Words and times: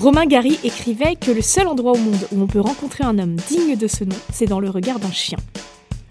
Romain 0.00 0.24
Gary 0.24 0.58
écrivait 0.64 1.14
que 1.14 1.30
le 1.30 1.42
seul 1.42 1.68
endroit 1.68 1.92
au 1.92 1.98
monde 1.98 2.26
où 2.32 2.40
on 2.40 2.46
peut 2.46 2.60
rencontrer 2.60 3.04
un 3.04 3.18
homme 3.18 3.36
digne 3.36 3.76
de 3.76 3.86
ce 3.86 4.02
nom, 4.02 4.16
c'est 4.32 4.46
dans 4.46 4.58
le 4.58 4.70
regard 4.70 4.98
d'un 4.98 5.12
chien. 5.12 5.36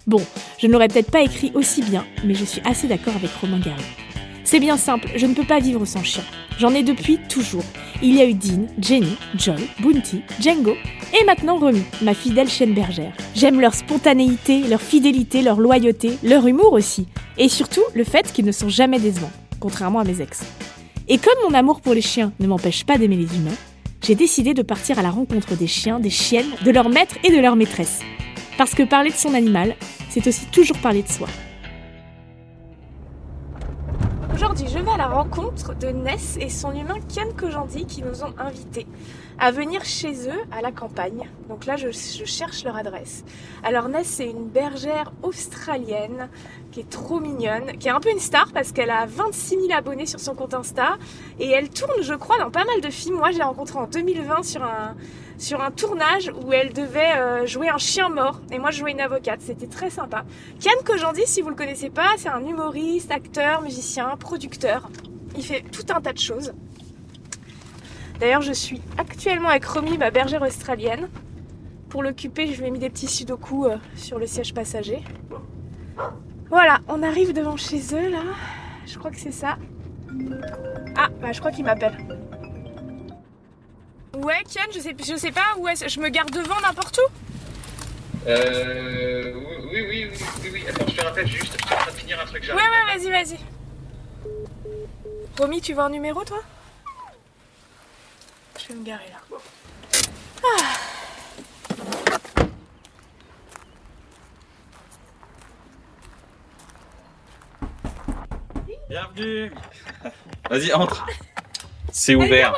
Bon, 0.06 0.24
je 0.58 0.68
ne 0.68 0.72
l'aurais 0.72 0.86
peut-être 0.86 1.10
pas 1.10 1.22
écrit 1.22 1.50
aussi 1.56 1.82
bien, 1.82 2.06
mais 2.24 2.34
je 2.34 2.44
suis 2.44 2.60
assez 2.64 2.86
d'accord 2.86 3.16
avec 3.16 3.32
Romain 3.40 3.58
Gary. 3.58 3.82
C'est 4.44 4.60
bien 4.60 4.76
simple, 4.76 5.08
je 5.16 5.26
ne 5.26 5.34
peux 5.34 5.44
pas 5.44 5.58
vivre 5.58 5.84
sans 5.86 6.04
chien. 6.04 6.22
J'en 6.56 6.72
ai 6.72 6.84
depuis 6.84 7.18
toujours. 7.28 7.64
Il 8.00 8.14
y 8.14 8.20
a 8.20 8.26
eu 8.26 8.34
Dean, 8.34 8.66
Jenny, 8.80 9.16
Joy, 9.36 9.68
Bounty, 9.80 10.22
Django 10.40 10.76
et 11.20 11.24
maintenant 11.24 11.58
Romy, 11.58 11.82
ma 12.00 12.14
fidèle 12.14 12.48
chienne 12.48 12.74
bergère. 12.74 13.12
J'aime 13.34 13.60
leur 13.60 13.74
spontanéité, 13.74 14.62
leur 14.68 14.80
fidélité, 14.80 15.42
leur 15.42 15.58
loyauté, 15.58 16.16
leur 16.22 16.46
humour 16.46 16.74
aussi. 16.74 17.08
Et 17.38 17.48
surtout, 17.48 17.82
le 17.96 18.04
fait 18.04 18.32
qu'ils 18.32 18.44
ne 18.44 18.52
sont 18.52 18.68
jamais 18.68 19.00
décevants, 19.00 19.32
contrairement 19.58 19.98
à 19.98 20.04
mes 20.04 20.20
ex. 20.20 20.44
Et 21.08 21.18
comme 21.18 21.34
mon 21.48 21.54
amour 21.54 21.80
pour 21.80 21.92
les 21.92 22.02
chiens 22.02 22.32
ne 22.38 22.46
m'empêche 22.46 22.84
pas 22.84 22.96
d'aimer 22.96 23.16
les 23.16 23.34
humains, 23.36 23.56
j'ai 24.02 24.14
décidé 24.14 24.54
de 24.54 24.62
partir 24.62 24.98
à 24.98 25.02
la 25.02 25.10
rencontre 25.10 25.56
des 25.56 25.66
chiens, 25.66 26.00
des 26.00 26.10
chiennes, 26.10 26.50
de 26.64 26.70
leurs 26.70 26.88
maîtres 26.88 27.16
et 27.22 27.30
de 27.30 27.38
leurs 27.38 27.56
maîtresses. 27.56 28.00
Parce 28.56 28.74
que 28.74 28.82
parler 28.82 29.10
de 29.10 29.14
son 29.14 29.34
animal, 29.34 29.76
c'est 30.08 30.26
aussi 30.26 30.46
toujours 30.46 30.78
parler 30.78 31.02
de 31.02 31.08
soi. 31.08 31.28
La 35.00 35.08
rencontre 35.08 35.74
de 35.74 35.88
Ness 35.88 36.36
et 36.42 36.50
son 36.50 36.72
humain 36.72 36.96
Kian 37.08 37.32
Kojandi 37.34 37.86
qui 37.86 38.02
nous 38.02 38.22
ont 38.22 38.34
invités 38.36 38.86
à 39.38 39.50
venir 39.50 39.82
chez 39.82 40.28
eux 40.28 40.42
à 40.52 40.60
la 40.60 40.72
campagne. 40.72 41.30
Donc 41.48 41.64
là, 41.64 41.76
je, 41.76 41.86
je 41.90 42.24
cherche 42.26 42.64
leur 42.64 42.76
adresse. 42.76 43.24
Alors 43.62 43.88
Ness, 43.88 44.06
c'est 44.06 44.28
une 44.28 44.46
bergère 44.46 45.10
australienne 45.22 46.28
qui 46.70 46.80
est 46.80 46.90
trop 46.90 47.18
mignonne, 47.18 47.78
qui 47.78 47.88
est 47.88 47.90
un 47.90 48.00
peu 48.00 48.10
une 48.10 48.18
star 48.18 48.52
parce 48.52 48.72
qu'elle 48.72 48.90
a 48.90 49.06
26 49.06 49.68
000 49.68 49.72
abonnés 49.72 50.04
sur 50.04 50.20
son 50.20 50.34
compte 50.34 50.52
Insta 50.52 50.98
et 51.38 51.48
elle 51.48 51.70
tourne, 51.70 52.02
je 52.02 52.12
crois, 52.12 52.38
dans 52.38 52.50
pas 52.50 52.66
mal 52.66 52.82
de 52.82 52.90
films. 52.90 53.16
Moi, 53.16 53.30
je 53.30 53.38
l'ai 53.38 53.44
rencontrée 53.44 53.78
en 53.78 53.86
2020 53.86 54.42
sur 54.42 54.62
un, 54.62 54.96
sur 55.40 55.62
un 55.62 55.70
tournage 55.70 56.30
où 56.44 56.52
elle 56.52 56.72
devait 56.72 57.16
euh, 57.16 57.46
jouer 57.46 57.70
un 57.70 57.78
chien 57.78 58.10
mort 58.10 58.40
et 58.52 58.58
moi 58.58 58.70
je 58.70 58.78
jouais 58.78 58.92
une 58.92 59.00
avocate. 59.00 59.40
C'était 59.40 59.66
très 59.66 59.88
sympa. 59.88 60.24
Kian 60.60 60.70
Kojandi, 60.84 61.22
si 61.24 61.40
vous 61.40 61.48
le 61.48 61.54
connaissez 61.54 61.88
pas, 61.88 62.10
c'est 62.18 62.28
un 62.28 62.44
humoriste, 62.46 63.10
acteur, 63.10 63.62
musicien, 63.62 64.16
producteur. 64.18 64.90
Il 65.36 65.44
fait 65.44 65.62
tout 65.62 65.86
un 65.94 66.00
tas 66.00 66.12
de 66.12 66.18
choses. 66.18 66.52
D'ailleurs, 68.20 68.42
je 68.42 68.52
suis 68.52 68.82
actuellement 68.98 69.48
avec 69.48 69.64
Romy, 69.64 69.96
ma 69.96 70.10
bergère 70.10 70.42
australienne. 70.42 71.08
Pour 71.88 72.02
l'occuper, 72.02 72.52
je 72.52 72.60
lui 72.60 72.68
ai 72.68 72.70
mis 72.70 72.78
des 72.78 72.90
petits 72.90 73.08
sudoku 73.08 73.64
euh, 73.64 73.76
sur 73.96 74.18
le 74.18 74.26
siège 74.26 74.52
passager. 74.52 75.02
Voilà, 76.50 76.80
on 76.86 77.02
arrive 77.02 77.32
devant 77.32 77.56
chez 77.56 77.80
eux 77.94 78.10
là. 78.10 78.22
Je 78.84 78.98
crois 78.98 79.10
que 79.10 79.18
c'est 79.18 79.32
ça. 79.32 79.56
Ah, 80.96 81.08
bah 81.22 81.32
je 81.32 81.38
crois 81.38 81.50
qu'il 81.50 81.64
m'appelle. 81.64 82.19
Ouais, 84.22 84.42
Kian, 84.44 84.64
je 84.74 84.80
sais, 84.80 84.94
je 84.98 85.16
sais 85.16 85.32
pas 85.32 85.54
où 85.56 85.66
est-ce. 85.68 85.88
Je 85.88 85.98
me 86.00 86.08
garde 86.10 86.30
devant 86.30 86.60
n'importe 86.60 86.98
où 86.98 88.28
Euh. 88.28 89.32
Oui, 89.72 89.80
oui, 89.88 90.08
oui, 90.10 90.10
oui, 90.12 90.26
oui, 90.42 90.50
oui. 90.52 90.64
Attends, 90.68 90.84
je 90.88 90.94
te 90.96 91.04
rappelle 91.04 91.26
juste, 91.28 91.56
je 91.58 91.66
suis 91.66 91.74
en 91.74 91.78
train 91.78 91.90
de 91.92 91.96
finir 91.96 92.20
un 92.20 92.26
truc. 92.26 92.42
Ouais, 92.42 92.54
ouais, 92.54 92.98
vas-y, 92.98 93.10
vas-y. 93.10 93.38
Romy, 95.38 95.60
tu 95.62 95.72
veux 95.72 95.80
un 95.80 95.90
numéro 95.90 96.22
toi? 96.24 96.42
Je 98.60 98.68
vais 98.68 98.74
me 98.74 98.84
garer 98.84 99.08
là. 99.10 99.38
Bienvenue 108.88 109.52
Vas-y, 110.50 110.72
entre 110.72 111.06
C'est 111.92 112.14
ouvert. 112.14 112.54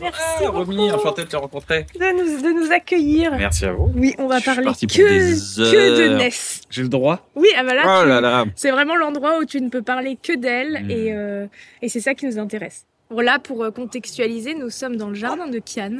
Merci 0.00 0.20
Ah, 0.44 0.48
Romy, 0.50 0.90
enchanté 0.90 1.22
de 1.24 1.28
te 1.28 1.36
rencontrer. 1.36 1.86
de 1.94 2.12
nous, 2.18 2.42
de 2.42 2.52
nous 2.66 2.72
accueillir. 2.72 3.32
Merci 3.36 3.64
à 3.66 3.72
vous. 3.72 3.90
Oui, 3.94 4.14
on 4.18 4.26
va 4.26 4.38
Je 4.38 4.44
parler 4.44 4.70
que, 4.80 4.86
que 4.86 6.08
de. 6.08 6.16
Ness. 6.16 6.60
J'ai 6.70 6.82
le 6.82 6.88
droit 6.88 7.26
Oui, 7.34 7.48
ah 7.56 7.62
bah 7.64 7.74
là, 7.74 7.82
Oh 8.02 8.04
là 8.06 8.20
là 8.20 8.44
c'est 8.56 8.70
vraiment 8.70 8.96
l'endroit 8.96 9.38
où 9.38 9.44
tu 9.44 9.60
ne 9.60 9.68
peux 9.68 9.82
parler 9.82 10.16
que 10.20 10.36
d'elle 10.36 10.80
Mm. 10.84 10.90
et, 10.90 11.12
euh, 11.12 11.46
et 11.82 11.88
c'est 11.88 12.00
ça 12.00 12.14
qui 12.14 12.26
nous 12.26 12.38
intéresse. 12.38 12.86
Voilà, 13.12 13.38
pour 13.38 13.62
euh, 13.62 13.70
contextualiser, 13.70 14.54
nous 14.54 14.70
sommes 14.70 14.96
dans 14.96 15.08
le 15.08 15.14
jardin 15.14 15.46
de 15.46 15.58
Kian 15.58 15.98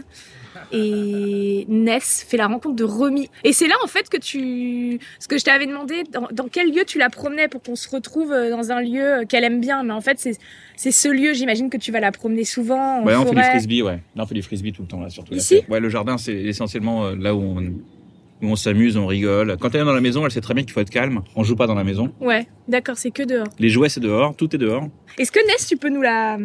et 0.70 1.64
Ness 1.68 2.24
fait 2.28 2.36
la 2.36 2.46
rencontre 2.46 2.76
de 2.76 2.84
Romy. 2.84 3.30
Et 3.44 3.52
c'est 3.52 3.68
là 3.68 3.74
en 3.82 3.86
fait 3.86 4.08
que 4.08 4.16
tu... 4.16 4.98
Ce 5.18 5.28
que 5.28 5.38
je 5.38 5.44
t'avais 5.44 5.66
demandé, 5.66 6.04
dans, 6.10 6.28
dans 6.32 6.48
quel 6.48 6.72
lieu 6.72 6.84
tu 6.86 6.98
la 6.98 7.10
promenais 7.10 7.48
pour 7.48 7.62
qu'on 7.62 7.76
se 7.76 7.88
retrouve 7.88 8.32
euh, 8.32 8.50
dans 8.50 8.70
un 8.70 8.80
lieu 8.80 9.02
euh, 9.20 9.24
qu'elle 9.24 9.44
aime 9.44 9.60
bien. 9.60 9.82
Mais 9.82 9.92
en 9.92 10.00
fait, 10.00 10.18
c'est 10.76 10.90
ce 10.90 11.08
lieu, 11.08 11.32
j'imagine 11.32 11.70
que 11.70 11.76
tu 11.76 11.92
vas 11.92 12.00
la 12.00 12.12
promener 12.12 12.44
souvent 12.44 13.00
en 13.00 13.04
Ouais, 13.04 13.14
on 13.16 13.26
fait 13.26 13.34
du 13.34 13.42
frisbee, 13.42 13.82
ouais. 13.82 14.00
Là, 14.16 14.24
on 14.24 14.26
fait 14.26 14.34
du 14.34 14.42
frisbee 14.42 14.72
tout 14.72 14.82
le 14.82 14.88
temps, 14.88 15.00
là, 15.00 15.10
surtout. 15.10 15.32
là. 15.32 15.38
Ici? 15.38 15.62
Ouais, 15.68 15.80
le 15.80 15.88
jardin, 15.88 16.18
c'est 16.18 16.34
essentiellement 16.34 17.10
là 17.10 17.34
où 17.34 17.40
on, 17.40 17.60
où 18.42 18.50
on 18.50 18.56
s'amuse, 18.56 18.96
on 18.96 19.06
rigole. 19.06 19.56
Quand 19.60 19.74
elle 19.74 19.82
est 19.82 19.84
dans 19.84 19.92
la 19.92 20.00
maison, 20.00 20.24
elle 20.24 20.32
sait 20.32 20.40
très 20.40 20.54
bien 20.54 20.64
qu'il 20.64 20.72
faut 20.72 20.80
être 20.80 20.90
calme. 20.90 21.22
On 21.36 21.44
joue 21.44 21.56
pas 21.56 21.66
dans 21.66 21.74
la 21.74 21.84
maison. 21.84 22.12
Ouais, 22.20 22.46
d'accord, 22.68 22.96
c'est 22.96 23.10
que 23.10 23.22
dehors. 23.22 23.46
Les 23.58 23.68
jouets, 23.68 23.88
c'est 23.88 24.00
dehors. 24.00 24.34
Tout 24.36 24.54
est 24.54 24.58
dehors. 24.58 24.88
Est-ce 25.18 25.32
que 25.32 25.40
Ness, 25.46 25.66
tu 25.66 25.76
peux 25.76 25.88
nous 25.90 26.02
la, 26.02 26.38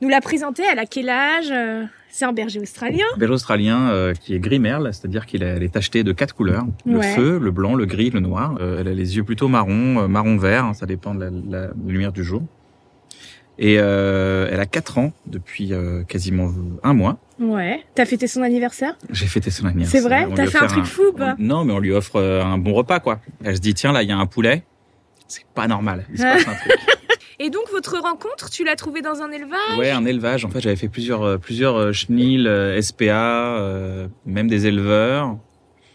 nous 0.00 0.08
la 0.08 0.20
présenter 0.20 0.62
Elle 0.70 0.78
a 0.78 0.86
quel 0.86 1.08
âge 1.08 1.50
Euh, 1.50 1.84
C'est 2.10 2.24
un 2.24 2.32
berger 2.32 2.60
australien 2.60 3.04
Un 3.14 3.18
berger 3.18 3.34
australien 3.34 3.88
euh, 3.90 4.14
qui 4.14 4.34
est 4.34 4.38
gris 4.40 4.58
merle, 4.58 4.92
c'est-à-dire 4.92 5.26
qu'il 5.26 5.42
est 5.42 5.72
tachetée 5.72 6.02
de 6.04 6.12
quatre 6.12 6.34
couleurs. 6.34 6.64
Le 6.84 6.98
Ouais. 6.98 7.14
feu, 7.14 7.38
le 7.38 7.50
blanc, 7.50 7.74
le 7.74 7.84
gris, 7.86 8.10
le 8.10 8.20
noir. 8.20 8.56
Euh, 8.60 8.78
elle 8.80 8.88
a 8.88 8.94
les 8.94 9.16
yeux 9.16 9.24
plutôt 9.24 9.48
marron, 9.48 10.00
euh, 10.02 10.08
marron-vert, 10.08 10.64
hein, 10.66 10.74
ça 10.74 10.86
dépend 10.86 11.14
de 11.14 11.24
la, 11.24 11.30
la 11.60 11.68
lumière 11.86 12.12
du 12.12 12.24
jour. 12.24 12.42
Et 13.58 13.74
elle 13.76 14.60
a 14.60 14.66
quatre 14.66 14.98
ans 14.98 15.12
depuis 15.26 15.72
quasiment 16.08 16.50
un 16.82 16.92
mois. 16.92 17.16
Ouais. 17.40 17.82
T'as 17.94 18.04
fêté 18.04 18.26
son 18.26 18.42
anniversaire? 18.42 18.98
J'ai 19.10 19.24
fêté 19.26 19.50
son 19.50 19.64
anniversaire. 19.64 20.02
C'est 20.02 20.06
vrai? 20.06 20.28
T'as 20.34 20.46
fait 20.46 20.58
un 20.58 20.66
truc 20.66 20.84
fou 20.84 21.04
ou 21.08 21.12
pas? 21.14 21.36
on- 21.38 21.42
Non, 21.42 21.64
mais 21.64 21.72
on 21.72 21.78
lui 21.78 21.90
offre 21.92 22.20
un 22.20 22.58
bon 22.58 22.74
repas, 22.74 23.00
quoi. 23.00 23.18
Elle 23.42 23.56
se 23.56 23.60
dit, 23.62 23.72
tiens, 23.72 23.92
là, 23.92 24.02
il 24.02 24.10
y 24.10 24.12
a 24.12 24.18
un 24.18 24.26
poulet. 24.26 24.62
C'est 25.26 25.46
pas 25.54 25.66
normal. 25.68 26.04
Il 26.12 26.18
se 26.18 26.22
passe 26.22 26.46
un 26.48 26.54
truc. 26.54 26.72
Et 27.38 27.50
donc, 27.50 27.64
votre 27.70 27.98
rencontre, 27.98 28.48
tu 28.50 28.64
l'as 28.64 28.76
trouvée 28.76 29.02
dans 29.02 29.20
un 29.20 29.30
élevage? 29.30 29.78
Ouais, 29.78 29.90
un 29.90 30.04
élevage. 30.06 30.44
En 30.44 30.50
fait, 30.50 30.60
j'avais 30.60 30.76
fait 30.76 30.88
plusieurs, 30.88 31.22
euh, 31.22 31.36
plusieurs 31.38 31.76
euh, 31.76 31.92
chenilles, 31.92 32.46
euh, 32.48 32.80
SPA, 32.80 33.58
euh, 33.58 34.08
même 34.24 34.48
des 34.48 34.66
éleveurs. 34.66 35.36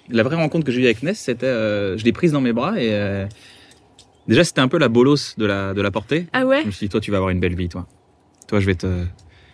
La 0.09 0.23
vraie 0.23 0.35
rencontre 0.35 0.65
que 0.65 0.71
j'ai 0.71 0.81
eue 0.81 0.85
avec 0.85 1.01
Ness, 1.03 1.17
c'était, 1.19 1.45
euh, 1.47 1.97
je 1.97 2.03
l'ai 2.05 2.11
prise 2.11 2.31
dans 2.31 2.41
mes 2.41 2.53
bras 2.53 2.79
et 2.79 2.89
euh, 2.93 3.25
déjà 4.27 4.43
c'était 4.43 4.59
un 4.59 4.67
peu 4.67 4.77
la 4.77 4.89
bolos 4.89 5.35
de 5.37 5.45
la 5.45 5.73
de 5.73 5.81
la 5.81 5.89
portée. 5.89 6.27
Ah 6.33 6.45
ouais? 6.45 6.61
Je 6.61 6.65
me 6.67 6.71
suis 6.71 6.87
dit, 6.87 6.89
toi, 6.89 6.99
tu 6.99 7.11
vas 7.11 7.17
avoir 7.17 7.29
une 7.29 7.39
belle 7.39 7.55
vie, 7.55 7.69
toi. 7.69 7.87
Toi, 8.47 8.59
je 8.59 8.65
vais 8.65 8.75
te, 8.75 8.87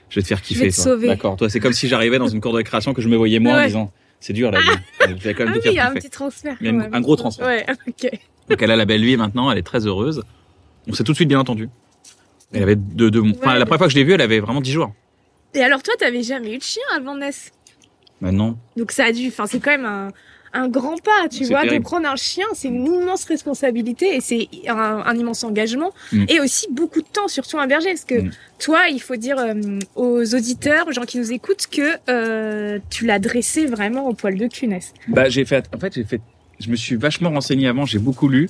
je 0.09 0.15
vais 0.15 0.23
te 0.23 0.27
faire 0.27 0.41
kiffer. 0.41 0.65
vais 0.65 0.71
te 0.71 0.75
toi. 0.75 0.83
sauver. 0.83 1.07
D'accord. 1.07 1.37
Toi, 1.37 1.49
c'est 1.49 1.59
comme 1.59 1.73
si 1.73 1.87
j'arrivais 1.87 2.17
dans 2.17 2.27
une 2.27 2.41
cour 2.41 2.51
de 2.53 2.57
récréation 2.57 2.93
que 2.93 3.01
je 3.01 3.07
me 3.07 3.15
voyais 3.15 3.39
moi 3.39 3.61
en 3.61 3.65
disant, 3.65 3.91
c'est 4.19 4.33
dur 4.33 4.49
la 4.51 4.61
vie. 4.61 4.67
Je 5.01 5.13
vais 5.13 5.33
quand 5.35 5.45
même 5.45 5.53
Ah 5.55 5.59
oui, 5.63 5.69
il 5.71 5.75
y 5.75 5.79
a 5.79 5.89
un 5.89 5.93
petit 5.93 6.09
transfert. 6.09 6.57
Il 6.59 6.67
y 6.67 6.69
a 6.69 6.89
un 6.91 7.01
gros 7.01 7.15
transfert. 7.15 7.45
Ouais, 7.45 7.65
ok. 7.87 8.09
Donc 8.49 8.61
elle 8.61 8.71
a 8.71 8.75
la 8.75 8.85
belle 8.85 9.03
vie 9.03 9.15
maintenant, 9.17 9.51
elle 9.51 9.57
est 9.59 9.63
très 9.63 9.85
heureuse. 9.85 10.23
On 10.87 10.93
s'est 10.93 11.03
tout 11.03 11.11
de 11.11 11.17
suite 11.17 11.29
bien 11.29 11.39
entendu. 11.39 11.69
Elle 12.53 12.63
avait 12.63 12.75
deux, 12.75 13.11
deux, 13.11 13.21
enfin, 13.21 13.53
Ouais. 13.53 13.59
la 13.59 13.65
première 13.65 13.79
fois 13.79 13.87
que 13.87 13.93
je 13.93 13.97
l'ai 13.97 14.03
vue, 14.05 14.13
elle 14.13 14.21
avait 14.21 14.39
vraiment 14.39 14.61
10 14.61 14.71
jours. 14.71 14.93
Et 15.53 15.61
alors, 15.61 15.83
toi, 15.83 15.93
t'avais 15.99 16.23
jamais 16.23 16.53
eu 16.53 16.57
de 16.57 16.63
chien 16.63 16.83
avant 16.95 17.15
Ness? 17.15 17.51
Maintenant, 18.21 18.57
Donc, 18.77 18.91
ça 18.91 19.05
a 19.05 19.11
dû. 19.11 19.27
Enfin, 19.27 19.45
c'est 19.47 19.59
quand 19.59 19.71
même 19.71 19.85
un, 19.85 20.11
un 20.53 20.69
grand 20.69 20.95
pas, 21.03 21.27
tu 21.29 21.43
vois. 21.45 21.61
terrible. 21.63 21.79
De 21.79 21.83
prendre 21.83 22.07
un 22.09 22.15
chien, 22.15 22.45
c'est 22.53 22.69
une 22.69 22.85
immense 22.85 23.25
responsabilité 23.25 24.15
et 24.15 24.21
c'est 24.21 24.47
un, 24.67 24.75
un 25.05 25.15
immense 25.15 25.43
engagement. 25.43 25.91
Mm. 26.13 26.25
Et 26.29 26.39
aussi 26.39 26.67
beaucoup 26.71 27.01
de 27.01 27.07
temps, 27.07 27.27
surtout 27.27 27.57
un 27.59 27.67
berger. 27.67 27.89
Parce 27.89 28.05
que 28.05 28.21
Mm. 28.21 28.31
toi, 28.59 28.87
il 28.89 29.01
faut 29.01 29.17
dire 29.17 29.37
euh, 29.37 29.79
aux 29.95 30.33
auditeurs, 30.33 30.87
aux 30.87 30.91
gens 30.93 31.03
qui 31.03 31.19
nous 31.19 31.31
écoutent, 31.31 31.67
que 31.67 31.97
euh, 32.09 32.79
tu 32.89 33.05
l'as 33.05 33.19
dressé 33.19 33.65
vraiment 33.65 34.07
au 34.07 34.13
poil 34.13 34.35
de 34.37 34.47
cul, 34.47 34.67
Ness. 34.67 34.93
Bah, 35.09 35.27
j'ai 35.29 35.45
fait, 35.45 35.65
en 35.75 35.79
fait, 35.79 35.93
j'ai 35.93 36.03
fait, 36.05 36.21
je 36.59 36.69
me 36.69 36.75
suis 36.75 36.95
vachement 36.95 37.29
renseigné 37.29 37.67
avant, 37.67 37.85
j'ai 37.85 37.99
beaucoup 37.99 38.29
lu. 38.29 38.49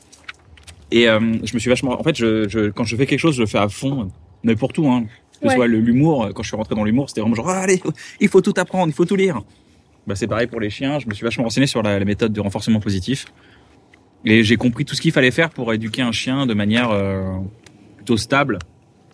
Et 0.92 1.08
euh, 1.10 1.20
je 1.44 1.54
me 1.54 1.60
suis 1.60 1.70
vachement, 1.70 2.00
en 2.00 2.04
fait, 2.04 2.16
je, 2.16 2.48
je, 2.48 2.70
quand 2.70 2.84
je 2.86 2.96
fais 2.96 3.06
quelque 3.06 3.20
chose, 3.20 3.36
je 3.36 3.42
le 3.42 3.48
fais 3.48 3.58
à 3.58 3.68
fond, 3.70 4.10
mais 4.44 4.56
pour 4.56 4.72
tout, 4.74 4.88
hein. 4.88 5.06
Que 5.40 5.44
ce 5.44 5.48
Ouais. 5.50 5.56
soit 5.56 5.68
l'humour, 5.68 6.30
quand 6.34 6.42
je 6.42 6.48
suis 6.48 6.58
rentré 6.58 6.74
dans 6.74 6.84
l'humour, 6.84 7.10
c'était 7.10 7.22
vraiment 7.22 7.36
genre, 7.36 7.50
Ah, 7.50 7.60
allez, 7.60 7.80
il 8.20 8.28
faut 8.28 8.42
tout 8.42 8.54
apprendre, 8.58 8.88
il 8.88 8.94
faut 8.94 9.06
tout 9.06 9.16
lire. 9.16 9.42
Bah, 10.08 10.16
c'est 10.16 10.26
pareil 10.26 10.48
pour 10.48 10.60
les 10.60 10.70
chiens, 10.72 10.98
je 11.00 11.08
me 11.08 11.14
suis 11.14 11.24
vachement 11.24 11.44
renseigné 11.44 11.68
sur 11.68 11.84
la, 11.84 12.00
la 12.00 12.06
méthode 12.06 12.34
de 12.34 12.40
renforcement 12.42 12.80
positif. 12.80 13.26
Et 14.26 14.44
j'ai 14.44 14.56
compris 14.56 14.84
tout 14.84 14.96
ce 14.96 15.02
qu'il 15.02 15.12
fallait 15.12 15.30
faire 15.32 15.52
pour 15.52 15.72
éduquer 15.74 16.02
un 16.02 16.12
chien 16.12 16.48
de 16.48 16.54
manière 16.56 16.90
euh, 16.90 17.36
plutôt 17.98 18.18
stable, 18.18 18.58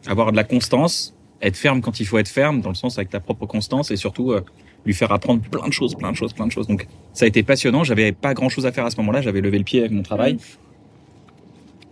avoir 0.07 0.31
de 0.31 0.37
la 0.37 0.43
constance, 0.45 1.13
être 1.41 1.57
ferme 1.57 1.81
quand 1.81 1.99
il 1.99 2.05
faut 2.05 2.17
être 2.19 2.29
ferme, 2.29 2.61
dans 2.61 2.69
le 2.69 2.75
sens 2.75 2.97
avec 2.97 3.09
ta 3.09 3.19
propre 3.19 3.45
constance, 3.45 3.91
et 3.91 3.97
surtout 3.97 4.31
euh, 4.31 4.41
lui 4.85 4.93
faire 4.93 5.11
apprendre 5.11 5.41
plein 5.41 5.67
de 5.67 5.73
choses, 5.73 5.93
plein 5.95 6.11
de 6.11 6.15
choses, 6.15 6.31
plein 6.31 6.47
de 6.47 6.51
choses. 6.53 6.67
Donc 6.67 6.87
ça 7.11 7.25
a 7.25 7.27
été 7.27 7.43
passionnant. 7.43 7.83
J'avais 7.83 8.13
pas 8.13 8.33
grand 8.33 8.47
chose 8.47 8.65
à 8.65 8.71
faire 8.71 8.85
à 8.85 8.89
ce 8.91 8.97
moment-là. 8.97 9.21
J'avais 9.21 9.41
levé 9.41 9.57
le 9.57 9.63
pied 9.65 9.79
avec 9.81 9.91
mon 9.91 10.03
travail. 10.03 10.37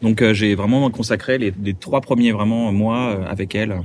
Donc 0.02 0.22
euh, 0.22 0.34
j'ai 0.34 0.56
vraiment 0.56 0.90
consacré 0.90 1.38
les, 1.38 1.54
les 1.64 1.74
trois 1.74 2.02
premiers 2.02 2.32
vraiment 2.32 2.72
mois 2.72 3.10
euh, 3.12 3.26
avec 3.26 3.54
elle. 3.56 3.80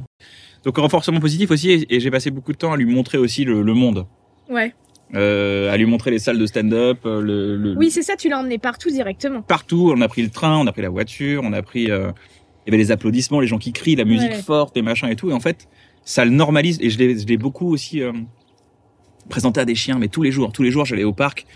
Donc 0.65 0.77
renforcement 0.79 1.21
positif 1.21 1.51
aussi, 1.51 1.87
et, 1.89 2.01
j'ai 2.01 2.11
passé 2.11 2.31
beaucoup 2.31 2.53
de 2.53 2.57
temps 2.59 2.73
à 2.73 2.77
lui 2.77 2.87
montrer 2.87 3.19
aussi 3.19 3.45
le, 3.45 3.63
le 3.63 3.75
monde, 3.75 4.07
Ouais. 4.51 4.75
euh, 5.15 5.73
à 5.73 5.77
lui 5.77 5.87
montrer 5.87 6.11
les 6.11 6.19
salles 6.19 6.39
de 6.39 6.47
stand-up, 6.47 6.99
euh, 7.07 7.21
le, 7.21 7.57
le- 7.57 7.77
Oui, 7.77 7.91
c'est 7.91 8.03
ça, 8.03 8.17
tu 8.17 8.29
l'as 8.29 8.39
emmené 8.41 8.59
partout 8.59 8.91
directement. 8.91 9.43
partout. 9.43 9.93
On 9.97 10.01
a 10.01 10.09
pris 10.09 10.23
le 10.23 10.31
train, 10.31 10.57
on 10.59 10.67
a 10.67 10.73
pris 10.73 10.83
la 10.83 10.89
voiture, 10.89 11.43
on 11.45 11.53
a 11.53 11.63
pris. 11.63 11.91
euh, 11.91 12.11
il 12.67 12.71
y 12.71 12.75
avait 12.75 12.83
les 12.83 12.91
applaudissements, 12.91 13.39
les 13.39 13.47
gens 13.47 13.59
qui 13.59 13.73
crient, 13.73 13.95
la 13.95 14.05
musique 14.05 14.33
Ouais. 14.33 14.43
forte, 14.43 14.75
les 14.75 14.83
machins 14.83 15.09
et 15.09 15.15
tout. 15.15 15.31
Et 15.31 15.33
en 15.33 15.39
fait, 15.39 15.69
ça 16.05 16.25
le 16.25 16.33
normalise. 16.33 16.79
Et 16.81 16.91
je 16.91 16.99
l'ai, 16.99 17.17
je 17.17 17.25
l'ai 17.27 17.37
beaucoup 17.37 17.71
aussi 17.73 18.03
euh, 18.03 18.11
présenté 19.29 19.61
à 19.61 19.65
des 19.65 19.77
chiens, 19.77 19.99
mais 20.01 20.09
tous 20.09 20.23
les 20.23 20.33
jours, 20.33 20.51
tous 20.53 20.65
les 20.65 20.73
jours, 20.73 20.85
j'allais 20.85 21.05
au 21.05 21.13
parc. 21.13 21.47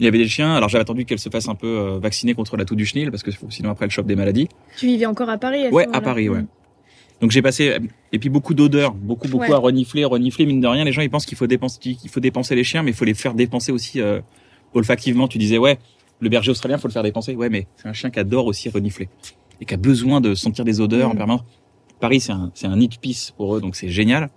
Il 0.00 0.04
y 0.04 0.08
avait 0.08 0.18
des 0.18 0.28
chiens. 0.28 0.54
Alors 0.54 0.68
j'avais 0.68 0.82
attendu 0.82 1.04
qu'elle 1.04 1.18
se 1.18 1.28
fasse 1.28 1.48
un 1.48 1.54
peu 1.54 1.66
euh, 1.66 1.98
vacciner 1.98 2.34
contre 2.34 2.56
la 2.56 2.64
toux 2.64 2.76
du 2.76 2.86
chenil 2.86 3.10
parce 3.10 3.22
que 3.22 3.30
sinon 3.50 3.70
après 3.70 3.84
elle 3.86 3.90
chope 3.90 4.06
des 4.06 4.16
maladies. 4.16 4.48
Tu 4.76 4.86
vivais 4.86 5.06
encore 5.06 5.28
à 5.28 5.38
Paris 5.38 5.66
à 5.66 5.70
Ouais, 5.70 5.86
à 5.92 6.00
Paris, 6.00 6.28
ouais. 6.28 6.42
Mm. 6.42 6.46
Donc 7.20 7.32
j'ai 7.32 7.42
passé 7.42 7.76
et 8.12 8.18
puis 8.20 8.28
beaucoup 8.28 8.54
d'odeurs, 8.54 8.94
beaucoup 8.94 9.26
beaucoup 9.26 9.44
Ouais. 9.44 9.52
à 9.52 9.58
renifler, 9.58 10.04
renifler 10.04 10.46
mine 10.46 10.60
de 10.60 10.68
rien. 10.68 10.84
Les 10.84 10.92
gens 10.92 11.02
ils 11.02 11.10
pensent 11.10 11.26
qu'il 11.26 11.36
faut 11.36 11.48
dépenser, 11.48 11.78
qu'il 11.80 12.08
faut 12.10 12.20
dépenser 12.20 12.54
les 12.54 12.62
chiens, 12.62 12.82
mais 12.84 12.92
il 12.92 12.96
faut 12.96 13.04
les 13.04 13.14
faire 13.14 13.34
dépenser 13.34 13.72
aussi 13.72 14.00
euh, 14.00 14.20
olfactivement. 14.74 15.26
Tu 15.26 15.38
disais 15.38 15.58
ouais, 15.58 15.78
le 16.20 16.28
berger 16.28 16.50
australien 16.52 16.78
faut 16.78 16.86
le 16.88 16.92
faire 16.92 17.02
dépenser. 17.02 17.34
Ouais, 17.34 17.48
mais 17.48 17.66
c'est 17.76 17.88
un 17.88 17.92
chien 17.92 18.10
qui 18.10 18.20
adore 18.20 18.46
aussi 18.46 18.68
renifler 18.68 19.08
et 19.60 19.64
qui 19.64 19.74
a 19.74 19.76
besoin 19.76 20.20
de 20.20 20.34
sentir 20.36 20.64
des 20.64 20.80
odeurs 20.80 21.10
en 21.10 21.14
Mm. 21.14 21.18
permanence. 21.18 21.42
Paris 22.00 22.20
c'est 22.20 22.30
un 22.30 22.52
c'est 22.54 22.68
un 22.68 22.76
nid 22.76 22.86
de 22.88 22.96
pisse 22.96 23.32
pour 23.36 23.56
eux, 23.56 23.60
donc 23.60 23.74
c'est 23.74 23.88
génial. 23.88 24.28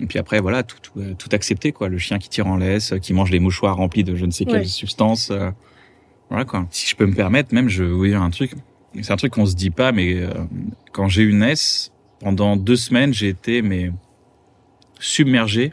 Et 0.00 0.06
puis 0.06 0.18
après 0.18 0.40
voilà 0.40 0.62
tout 0.62 0.78
tout, 0.82 0.98
euh, 1.00 1.14
tout 1.14 1.28
quoi. 1.72 1.88
Le 1.88 1.98
chien 1.98 2.18
qui 2.18 2.28
tire 2.28 2.46
en 2.46 2.56
laisse, 2.56 2.92
euh, 2.92 2.98
qui 2.98 3.12
mange 3.12 3.30
des 3.30 3.38
mouchoirs 3.40 3.76
remplis 3.76 4.04
de 4.04 4.14
je 4.16 4.24
ne 4.24 4.30
sais 4.30 4.44
quelle 4.44 4.60
Ouais. 4.60 4.64
substance. 4.64 5.30
euh, 5.30 5.50
voilà 6.28 6.44
quoi. 6.44 6.66
Si 6.70 6.88
je 6.88 6.96
peux 6.96 7.06
me 7.06 7.14
permettre, 7.14 7.54
même 7.54 7.68
je 7.68 7.84
vais 7.84 7.90
vous 7.90 8.06
dire 8.06 8.22
un 8.22 8.30
truc. 8.30 8.52
C'est 9.02 9.12
un 9.12 9.16
truc 9.16 9.32
qu'on 9.32 9.46
se 9.46 9.54
dit 9.54 9.70
pas, 9.70 9.92
mais 9.92 10.14
euh, 10.16 10.28
quand 10.92 11.08
j'ai 11.08 11.22
eu 11.22 11.32
Ness, 11.32 11.92
pendant 12.18 12.56
deux 12.56 12.76
semaines, 12.76 13.12
j'ai 13.14 13.28
été 13.28 13.62
mais 13.62 13.90
submergé. 14.98 15.72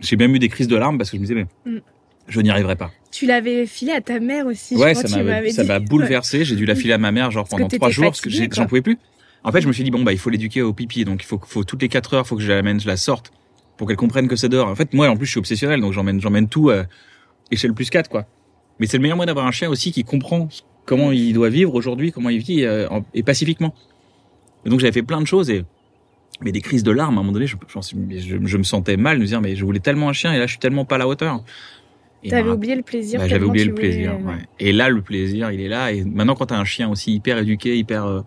J'ai 0.00 0.16
même 0.16 0.34
eu 0.34 0.38
des 0.38 0.48
crises 0.48 0.68
de 0.68 0.76
larmes 0.76 0.98
parce 0.98 1.10
que 1.10 1.16
je 1.16 1.20
me 1.22 1.26
disais 1.26 1.34
mais 1.34 1.46
Mm. 1.72 1.80
je 2.28 2.40
n'y 2.40 2.50
arriverai 2.50 2.76
pas. 2.76 2.90
Tu 3.10 3.26
l'avais 3.26 3.66
filé 3.66 3.92
à 3.92 4.00
ta 4.00 4.20
mère 4.20 4.46
aussi. 4.46 4.76
je 4.76 4.80
ouais, 4.80 4.94
crois, 4.94 5.08
ça 5.08 5.64
m'a 5.64 5.78
bouleversé. 5.80 6.44
J'ai 6.44 6.56
dû 6.56 6.64
la 6.64 6.74
filer 6.74 6.92
à 6.94 6.98
ma 6.98 7.10
mère 7.12 7.30
genre 7.30 7.44
Parce 7.44 7.50
pendant 7.60 7.68
trois 7.68 7.90
jours 7.90 8.04
parce 8.06 8.20
que 8.20 8.30
j'en 8.30 8.66
pouvais 8.66 8.82
plus. 8.82 8.98
En 9.42 9.52
fait, 9.52 9.60
je 9.60 9.68
me 9.68 9.72
suis 9.72 9.84
dit 9.84 9.90
bon 9.90 10.02
bah 10.02 10.12
il 10.12 10.18
faut 10.18 10.30
l'éduquer 10.30 10.62
au 10.62 10.72
pipi, 10.72 11.04
donc 11.04 11.22
il 11.22 11.26
faut 11.26 11.40
faut 11.42 11.64
toutes 11.64 11.82
les 11.82 11.88
quatre 11.88 12.14
heures, 12.14 12.26
faut 12.26 12.36
que 12.36 12.42
je 12.42 12.48
l'amène, 12.48 12.80
je 12.80 12.86
la 12.86 12.96
sorte 12.96 13.32
pour 13.76 13.88
qu'elle 13.88 13.96
comprenne 13.96 14.28
que 14.28 14.36
c'est 14.36 14.48
dehors. 14.48 14.68
En 14.68 14.74
fait, 14.74 14.92
moi 14.92 15.08
en 15.08 15.16
plus 15.16 15.26
je 15.26 15.32
suis 15.32 15.38
obsessionnel, 15.38 15.80
donc 15.80 15.92
j'emmène 15.92 16.20
j'emmène 16.20 16.48
tout 16.48 16.70
euh, 16.70 16.84
échelle 17.50 17.72
plus 17.72 17.88
4 17.88 18.10
quoi. 18.10 18.26
Mais 18.78 18.86
c'est 18.86 18.98
le 18.98 19.02
meilleur 19.02 19.16
moyen 19.16 19.26
d'avoir 19.26 19.46
un 19.46 19.50
chien 19.50 19.70
aussi 19.70 19.92
qui 19.92 20.04
comprend 20.04 20.48
comment 20.84 21.12
il 21.12 21.32
doit 21.32 21.48
vivre 21.48 21.74
aujourd'hui, 21.74 22.12
comment 22.12 22.28
il 22.28 22.40
vit 22.40 22.64
euh, 22.64 22.88
et 23.14 23.22
pacifiquement. 23.22 23.74
Et 24.66 24.70
donc 24.70 24.80
j'avais 24.80 24.92
fait 24.92 25.02
plein 25.02 25.20
de 25.20 25.26
choses 25.26 25.48
et 25.50 25.64
mais 26.42 26.52
des 26.52 26.60
crises 26.60 26.82
de 26.82 26.90
larmes 26.90 27.16
à 27.16 27.20
un 27.20 27.22
moment 27.22 27.32
donné, 27.32 27.46
je, 27.46 28.56
me 28.56 28.62
sentais 28.62 28.96
mal 28.96 29.18
de 29.18 29.22
me 29.22 29.26
dire 29.26 29.40
mais 29.40 29.56
je 29.56 29.64
voulais 29.64 29.80
tellement 29.80 30.08
un 30.08 30.14
chien 30.14 30.32
et 30.32 30.38
là 30.38 30.46
je 30.46 30.52
suis 30.52 30.58
tellement 30.58 30.84
pas 30.84 30.94
à 30.96 30.98
la 30.98 31.08
hauteur. 31.08 31.42
T'avais 32.28 32.42
ben, 32.42 32.50
oublié 32.50 32.74
le 32.74 32.82
plaisir. 32.82 33.18
bah, 33.18 33.28
j'avais 33.28 33.44
oublié 33.44 33.64
le 33.64 33.74
plaisir. 33.74 34.12
ouais. 34.12 34.34
Et 34.58 34.72
là, 34.72 34.90
le 34.90 35.00
plaisir, 35.00 35.50
il 35.52 35.60
est 35.60 35.68
là. 35.68 35.90
Et 35.90 36.04
maintenant, 36.04 36.34
quand 36.34 36.46
t'as 36.46 36.58
un 36.58 36.64
chien 36.64 36.90
aussi 36.90 37.14
hyper 37.14 37.38
éduqué, 37.38 37.78
hyper, 37.78 38.04
euh, 38.04 38.20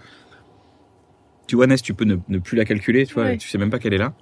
tu 1.48 1.56
vois, 1.56 1.68
Ness, 1.68 1.82
tu 1.82 1.94
peux 1.94 2.06
ne, 2.06 2.16
ne 2.30 2.38
plus 2.40 2.58
la 2.58 2.66
calculer. 2.66 3.06
Tu 3.06 3.14
vois, 3.14 3.24
Ouais. 3.24 3.38
tu 3.38 3.48
sais 3.50 3.58
même 3.58 3.70
pas 3.70 3.80
qu'elle 3.80 3.94
est 3.94 3.98
là. 3.98 4.14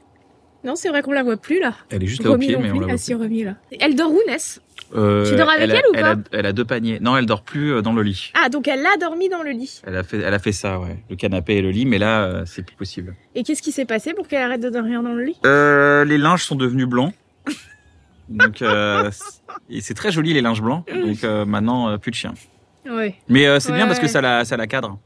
Non, 0.63 0.75
c'est 0.75 0.89
vrai 0.89 1.01
qu'on 1.01 1.11
la 1.11 1.23
voit 1.23 1.37
plus 1.37 1.59
là. 1.59 1.73
Elle 1.89 2.03
est 2.03 2.07
juste 2.07 2.23
là 2.23 2.29
au 2.31 2.37
pied, 2.37 2.55
mais 2.57 2.69
on 2.71 2.79
la 2.79 2.87
voit 2.93 2.95
Ah. 3.09 3.15
Romy 3.17 3.43
là. 3.43 3.55
Elle 3.79 3.95
dort 3.95 4.11
où, 4.11 4.19
Ness? 4.27 4.61
Euh, 4.93 5.27
Tu 5.27 5.35
dors 5.35 5.49
avec 5.49 5.71
a, 5.71 5.73
elle 5.75 5.81
ou 5.89 5.95
elle 5.95 6.01
pas? 6.01 6.11
a, 6.11 6.15
elle 6.33 6.45
a 6.45 6.53
deux 6.53 6.65
paniers. 6.65 6.99
Non, 6.99 7.17
elle 7.17 7.25
dort 7.25 7.41
plus 7.43 7.73
euh, 7.73 7.81
dans 7.81 7.93
le 7.93 8.03
lit. 8.03 8.31
Ah, 8.35 8.49
donc 8.49 8.67
elle 8.67 8.85
a 8.85 8.95
dormi 8.99 9.27
dans 9.29 9.41
le 9.41 9.51
lit. 9.51 9.81
Elle 9.87 9.95
a 9.95 10.03
fait, 10.03 10.19
elle 10.19 10.33
a 10.33 10.37
fait 10.37 10.51
ça, 10.51 10.79
ouais. 10.79 10.97
Le 11.09 11.15
canapé 11.15 11.55
et 11.55 11.61
le 11.63 11.71
lit, 11.71 11.85
mais 11.87 11.97
là, 11.97 12.25
euh, 12.25 12.43
c'est 12.45 12.61
plus 12.63 12.75
possible. 12.75 13.15
Et 13.33 13.41
qu'est-ce 13.43 13.61
qui 13.63 13.71
s'est 13.71 13.85
passé 13.85 14.13
pour 14.13 14.27
qu'elle 14.27 14.43
arrête 14.43 14.61
de 14.61 14.69
dormir 14.69 15.01
dans 15.01 15.13
le 15.13 15.23
lit? 15.23 15.37
Euh, 15.47 16.03
les 16.05 16.17
linges 16.19 16.43
sont 16.43 16.55
devenus 16.55 16.85
blancs. 16.87 17.13
Donc, 18.29 18.57
c'est- 18.59 19.41
et 19.69 19.81
c'est 19.81 19.93
très 19.95 20.11
joli 20.11 20.33
les 20.33 20.41
linges 20.41 20.61
blancs. 20.61 20.85
Donc 20.87 21.23
maintenant, 21.47 21.97
plus 21.97 22.11
de 22.11 22.15
chien. 22.15 22.33
Ouais. 22.85 23.15
Mais 23.29 23.59
c'est 23.59 23.71
Ouais, 23.71 23.77
bien 23.77 23.87
parce 23.87 23.99
que 23.99 24.07
ça 24.07 24.21
la, 24.21 24.45
ça 24.45 24.57
la 24.57 24.67
cadre. 24.67 24.99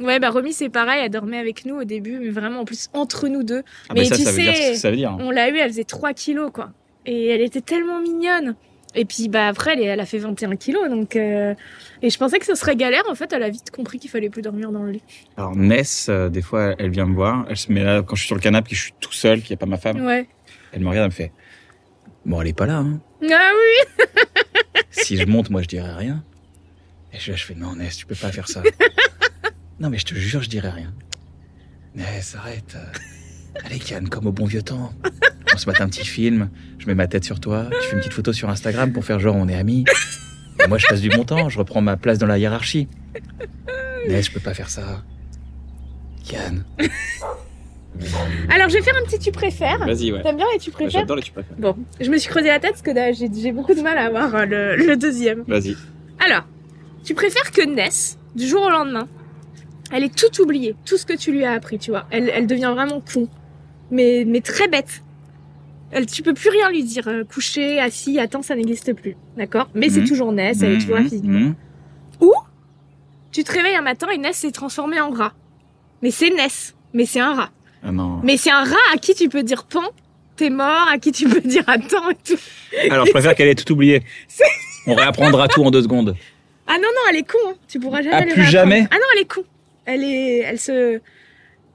Ouais, 0.00 0.18
bah 0.20 0.30
Romy 0.30 0.52
c'est 0.52 0.68
pareil, 0.68 1.00
elle 1.04 1.10
dormait 1.10 1.38
avec 1.38 1.64
nous 1.64 1.76
au 1.76 1.84
début, 1.84 2.18
mais 2.18 2.28
vraiment 2.30 2.60
en 2.60 2.64
plus 2.64 2.88
entre 2.92 3.28
nous 3.28 3.42
deux. 3.42 3.62
Ah, 3.88 3.92
Mais 3.94 4.02
bah, 4.02 4.08
ça, 4.08 4.16
tu 4.16 4.22
ça 4.24 4.30
veut 4.32 4.42
dire 4.42 4.54
sais- 4.54 4.62
ce 4.66 4.70
que 4.72 4.76
ça 4.76 4.90
veut 4.90 4.96
dire. 4.96 5.16
On 5.20 5.30
l'a 5.30 5.48
eu, 5.50 5.56
elle 5.56 5.70
faisait 5.70 5.84
3 5.84 6.12
kilos 6.12 6.50
quoi. 6.52 6.70
Et 7.06 7.28
elle 7.28 7.40
était 7.40 7.60
tellement 7.62 8.00
mignonne. 8.00 8.56
Et 8.94 9.04
puis 9.04 9.28
bah 9.28 9.48
après 9.48 9.72
elle, 9.74 9.82
elle 9.82 10.00
a 10.00 10.06
fait 10.06 10.18
21 10.18 10.56
kilos 10.56 10.88
donc 10.88 11.16
euh, 11.16 11.54
et 12.02 12.08
je 12.10 12.18
pensais 12.18 12.38
que 12.38 12.46
ce 12.46 12.54
serait 12.54 12.76
galère 12.76 13.02
en 13.10 13.14
fait 13.14 13.30
elle 13.34 13.42
a 13.42 13.50
vite 13.50 13.70
compris 13.70 13.98
qu'il 13.98 14.08
fallait 14.10 14.30
plus 14.30 14.40
dormir 14.42 14.70
dans 14.72 14.82
le 14.84 14.92
lit. 14.92 15.02
Alors 15.36 15.54
Ness, 15.56 16.06
euh, 16.08 16.28
des 16.30 16.40
fois, 16.42 16.74
elle 16.78 16.90
vient 16.90 17.06
me 17.06 17.14
voir. 17.14 17.46
Elle 17.50 17.56
se 17.56 17.70
met 17.72 17.84
là 17.84 18.02
quand 18.02 18.16
je 18.16 18.20
suis 18.20 18.26
sur 18.28 18.36
le 18.36 18.40
canapé, 18.42 18.70
que 18.70 18.76
je 18.76 18.82
suis 18.82 18.94
tout 19.00 19.12
seul, 19.12 19.40
qu'il 19.42 19.50
n'y 19.50 19.54
a 19.54 19.58
pas 19.58 19.66
ma 19.66 19.76
femme. 19.78 20.04
Ouais. 20.04 20.26
Elle 20.72 20.80
me 20.82 20.88
regarde, 20.88 21.04
elle 21.04 21.10
me 21.10 21.28
fait 21.28 21.32
Bon, 22.24 22.40
elle 22.40 22.48
est 22.48 22.56
pas 22.56 22.66
là. 22.66 22.78
Hein. 22.78 23.00
Ah 23.30 23.50
oui. 23.54 24.02
Si 24.90 25.16
je 25.16 25.26
monte, 25.26 25.48
moi, 25.50 25.62
je 25.62 25.68
dirais 25.68 25.92
rien. 25.92 26.24
Et 27.12 27.18
je, 27.18 27.32
je 27.32 27.44
fais 27.44 27.54
Non, 27.54 27.76
Ness, 27.76 27.96
tu 27.98 28.06
peux 28.06 28.14
pas 28.14 28.32
faire 28.32 28.48
ça. 28.48 28.62
non, 29.80 29.90
mais 29.90 29.98
je 29.98 30.04
te 30.06 30.14
jure, 30.14 30.42
je 30.42 30.48
dirais 30.48 30.70
rien. 30.70 30.92
Ness, 31.94 32.34
arrête. 32.36 32.76
euh. 32.76 33.62
Allez, 33.64 33.78
Cannes, 33.78 34.08
comme 34.08 34.26
au 34.26 34.32
bon 34.32 34.44
vieux 34.46 34.62
temps. 34.62 34.92
On 35.54 35.56
se 35.56 35.66
mate 35.68 35.80
un 35.80 35.88
petit 35.88 36.04
film, 36.04 36.50
je 36.78 36.86
mets 36.86 36.94
ma 36.94 37.06
tête 37.06 37.24
sur 37.24 37.40
toi, 37.40 37.68
tu 37.70 37.88
fais 37.88 37.92
une 37.94 38.00
petite 38.00 38.12
photo 38.12 38.32
sur 38.32 38.50
Instagram 38.50 38.92
pour 38.92 39.04
faire 39.04 39.18
genre 39.20 39.36
on 39.36 39.48
est 39.48 39.54
amis. 39.54 39.84
Et 40.62 40.66
moi, 40.68 40.76
je 40.78 40.86
passe 40.86 41.00
du 41.00 41.08
bon 41.08 41.24
temps, 41.24 41.48
je 41.48 41.58
reprends 41.58 41.80
ma 41.80 41.96
place 41.96 42.18
dans 42.18 42.26
la 42.26 42.36
hiérarchie. 42.38 42.88
Ness, 44.08 44.26
je 44.26 44.32
peux 44.32 44.40
pas 44.40 44.52
faire 44.54 44.68
ça. 44.68 45.02
Cannes. 46.28 46.64
Alors 48.50 48.68
je 48.68 48.74
vais 48.74 48.82
faire 48.82 48.94
un 49.00 49.04
petit 49.06 49.18
tu 49.18 49.32
préfères. 49.32 49.78
Vas-y, 49.86 50.12
ouais. 50.12 50.22
T'aimes 50.22 50.36
bien 50.36 50.44
les 50.52 50.58
tu 50.58 50.70
préfères 50.70 51.00
J'adore 51.00 51.16
les 51.16 51.22
tu 51.22 51.32
préfères. 51.32 51.56
Bon, 51.58 51.76
je 51.98 52.10
me 52.10 52.18
suis 52.18 52.28
creusé 52.28 52.48
la 52.48 52.60
tête 52.60 52.72
parce 52.72 52.82
que 52.82 52.90
j'ai 53.14 53.30
j'ai 53.34 53.52
beaucoup 53.52 53.74
de 53.74 53.80
mal 53.80 53.96
à 53.96 54.06
avoir 54.06 54.34
euh, 54.34 54.44
le, 54.44 54.76
le 54.76 54.96
deuxième. 54.96 55.44
Vas-y. 55.46 55.76
Alors, 56.24 56.44
tu 57.04 57.14
préfères 57.14 57.50
que 57.52 57.62
Ness, 57.66 58.18
du 58.34 58.46
jour 58.46 58.60
au 58.62 58.68
lendemain, 58.70 59.08
elle 59.92 60.04
ait 60.04 60.08
tout 60.08 60.40
oublié, 60.42 60.74
tout 60.84 60.96
ce 60.96 61.06
que 61.06 61.12
tu 61.14 61.32
lui 61.32 61.44
as 61.44 61.52
appris, 61.52 61.78
tu 61.78 61.90
vois. 61.90 62.06
Elle, 62.10 62.30
elle 62.34 62.46
devient 62.46 62.72
vraiment 62.74 63.00
con, 63.00 63.28
mais, 63.90 64.24
mais 64.26 64.40
très 64.40 64.68
bête. 64.68 65.02
Elle, 65.92 66.06
tu 66.06 66.22
peux 66.22 66.34
plus 66.34 66.50
rien 66.50 66.68
lui 66.70 66.82
dire. 66.82 67.06
euh, 67.08 67.24
coucher, 67.24 67.78
assis, 67.78 68.18
attends, 68.18 68.42
ça 68.42 68.56
n'existe 68.56 68.92
plus. 68.92 69.16
D'accord? 69.36 69.68
Mais 69.74 69.88
c'est 69.88 70.00
Mhm. 70.00 70.06
toujours 70.08 70.32
Ness, 70.32 70.62
elle 70.62 70.72
est 70.72 70.78
toujours 70.80 70.96
Mhm, 70.98 71.04
physiquement. 71.08 71.38
mhm. 71.40 71.54
Tu 73.32 73.44
te 73.44 73.52
réveilles 73.52 73.76
un 73.76 73.82
matin 73.82 74.08
et 74.12 74.18
Ness 74.18 74.36
s'est 74.38 74.50
transformée 74.50 75.00
en 75.00 75.10
rat. 75.10 75.34
Mais 76.02 76.10
c'est 76.10 76.30
Ness, 76.30 76.74
mais 76.94 77.04
c'est 77.06 77.20
un 77.20 77.34
rat. 77.34 77.50
Ah 77.82 77.92
non. 77.92 78.20
Mais 78.22 78.36
c'est 78.38 78.50
un 78.50 78.64
rat 78.64 78.76
à 78.94 78.96
qui 78.96 79.14
tu 79.14 79.28
peux 79.28 79.42
dire 79.42 79.64
pan, 79.64 79.82
t'es 80.36 80.48
mort, 80.50 80.88
à 80.90 80.98
qui 80.98 81.12
tu 81.12 81.28
peux 81.28 81.40
dire 81.42 81.64
attends 81.66 82.08
et 82.10 82.14
tout. 82.14 82.38
Alors, 82.90 83.04
je 83.06 83.10
préfère 83.12 83.34
qu'elle 83.34 83.48
ait 83.48 83.54
tout 83.54 83.70
oublié. 83.72 84.02
On 84.86 84.94
réapprendra 84.94 85.48
tout 85.48 85.62
en 85.64 85.70
deux 85.70 85.82
secondes. 85.82 86.16
Ah 86.66 86.74
non, 86.78 86.88
non, 86.88 87.00
elle 87.10 87.16
est 87.16 87.28
con, 87.30 87.38
hein. 87.48 87.54
tu 87.68 87.78
pourras 87.78 88.02
jamais 88.02 88.26
Ah, 88.30 88.32
plus 88.32 88.44
jamais 88.44 88.88
Ah 88.90 88.94
non, 88.96 89.04
elle 89.14 89.22
est 89.22 89.32
con. 89.32 89.42
Elle 89.86 90.04
est, 90.04 90.38
elle 90.38 90.58
se... 90.58 91.00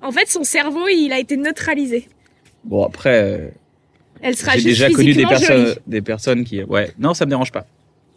En 0.01 0.11
fait, 0.11 0.29
son 0.29 0.43
cerveau, 0.43 0.87
il 0.87 1.11
a 1.13 1.19
été 1.19 1.37
neutralisé. 1.37 2.07
Bon, 2.63 2.83
après, 2.85 3.23
euh, 3.23 3.47
Elle 4.21 4.35
sera 4.35 4.57
j'ai 4.57 4.63
déjà 4.63 4.89
connu 4.89 5.13
des 5.13 5.25
personnes, 5.25 5.75
des 5.87 6.01
personnes 6.01 6.43
qui, 6.43 6.63
ouais, 6.63 6.91
non, 6.99 7.13
ça 7.13 7.25
me 7.25 7.29
dérange 7.29 7.51
pas. 7.51 7.65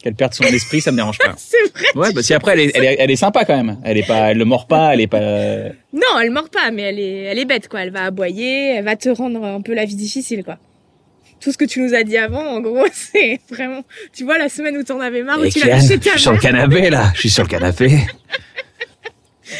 Qu'elle 0.02 0.14
perde 0.14 0.34
son 0.34 0.44
esprit, 0.44 0.82
ça 0.82 0.92
me 0.92 0.96
dérange 0.96 1.18
pas. 1.18 1.34
C'est 1.36 1.56
vrai. 1.72 1.86
Ouais, 1.94 2.12
bah 2.12 2.22
si 2.22 2.34
après, 2.34 2.52
elle 2.52 2.60
est, 2.60 2.72
elle 2.74 2.84
est, 2.84 2.96
elle 2.98 3.10
est 3.10 3.16
sympa 3.16 3.44
quand 3.46 3.56
même. 3.56 3.78
Elle 3.84 3.96
est 3.96 4.06
pas, 4.06 4.32
elle 4.32 4.38
le 4.38 4.44
mord 4.44 4.66
pas, 4.66 4.92
elle 4.92 5.00
est 5.00 5.06
pas. 5.06 5.20
Non, 5.94 6.18
elle 6.22 6.30
mord 6.30 6.50
pas, 6.50 6.70
mais 6.70 6.82
elle 6.82 6.98
est, 6.98 7.22
elle 7.22 7.38
est 7.38 7.46
bête, 7.46 7.68
quoi. 7.68 7.82
Elle 7.82 7.90
va 7.90 8.04
aboyer, 8.04 8.74
elle 8.74 8.84
va 8.84 8.96
te 8.96 9.08
rendre 9.08 9.42
un 9.42 9.62
peu 9.62 9.72
la 9.72 9.86
vie 9.86 9.96
difficile, 9.96 10.44
quoi. 10.44 10.58
Tout 11.40 11.52
ce 11.52 11.58
que 11.58 11.64
tu 11.64 11.80
nous 11.80 11.94
as 11.94 12.04
dit 12.04 12.18
avant, 12.18 12.42
en 12.42 12.60
gros, 12.60 12.86
c'est 12.92 13.38
vraiment... 13.50 13.82
Tu 14.12 14.24
vois, 14.24 14.36
la 14.36 14.48
semaine 14.48 14.76
où 14.76 14.82
t'en 14.82 15.00
avais 15.00 15.22
marre, 15.22 15.38
où 15.40 15.46
tu 15.46 15.58
l'as 15.66 15.80
chez 15.80 15.98
je 16.02 16.08
suis 16.10 16.20
sur 16.20 16.32
le 16.32 16.38
canapé 16.38 16.90
là. 16.90 17.10
Je 17.14 17.20
suis 17.20 17.30
sur 17.30 17.44
le 17.44 17.48
canapé. 17.48 17.90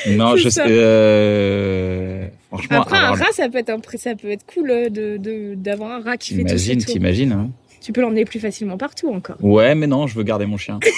non, 0.09 0.37
je 0.37 0.49
ça. 0.49 0.65
sais. 0.65 0.71
Euh... 0.71 2.27
Franchement, 2.49 2.83
Après, 2.83 2.97
un 2.99 3.11
rat, 3.13 3.33
ça 3.33 3.49
peut 3.49 3.59
être 3.59 3.71
un... 3.71 3.79
ça 3.99 4.15
peut 4.15 4.31
être 4.31 4.45
cool 4.47 4.71
euh, 4.71 4.89
de, 4.89 5.17
de, 5.17 5.55
d'avoir 5.55 5.91
un 5.93 6.01
rat 6.03 6.17
qui 6.17 6.35
fait 6.35 6.43
tout 6.43 6.47
t'imagines, 6.47 6.85
t'imagines. 6.85 7.33
Hein. 7.33 7.51
Tu 7.81 7.93
peux 7.93 8.01
l'emmener 8.01 8.25
plus 8.25 8.41
facilement 8.41 8.77
partout, 8.79 9.13
encore. 9.13 9.37
Ouais, 9.41 9.75
mais 9.75 9.87
non, 9.87 10.07
je 10.07 10.15
veux 10.15 10.23
garder 10.23 10.47
mon 10.47 10.57
chien. 10.57 10.79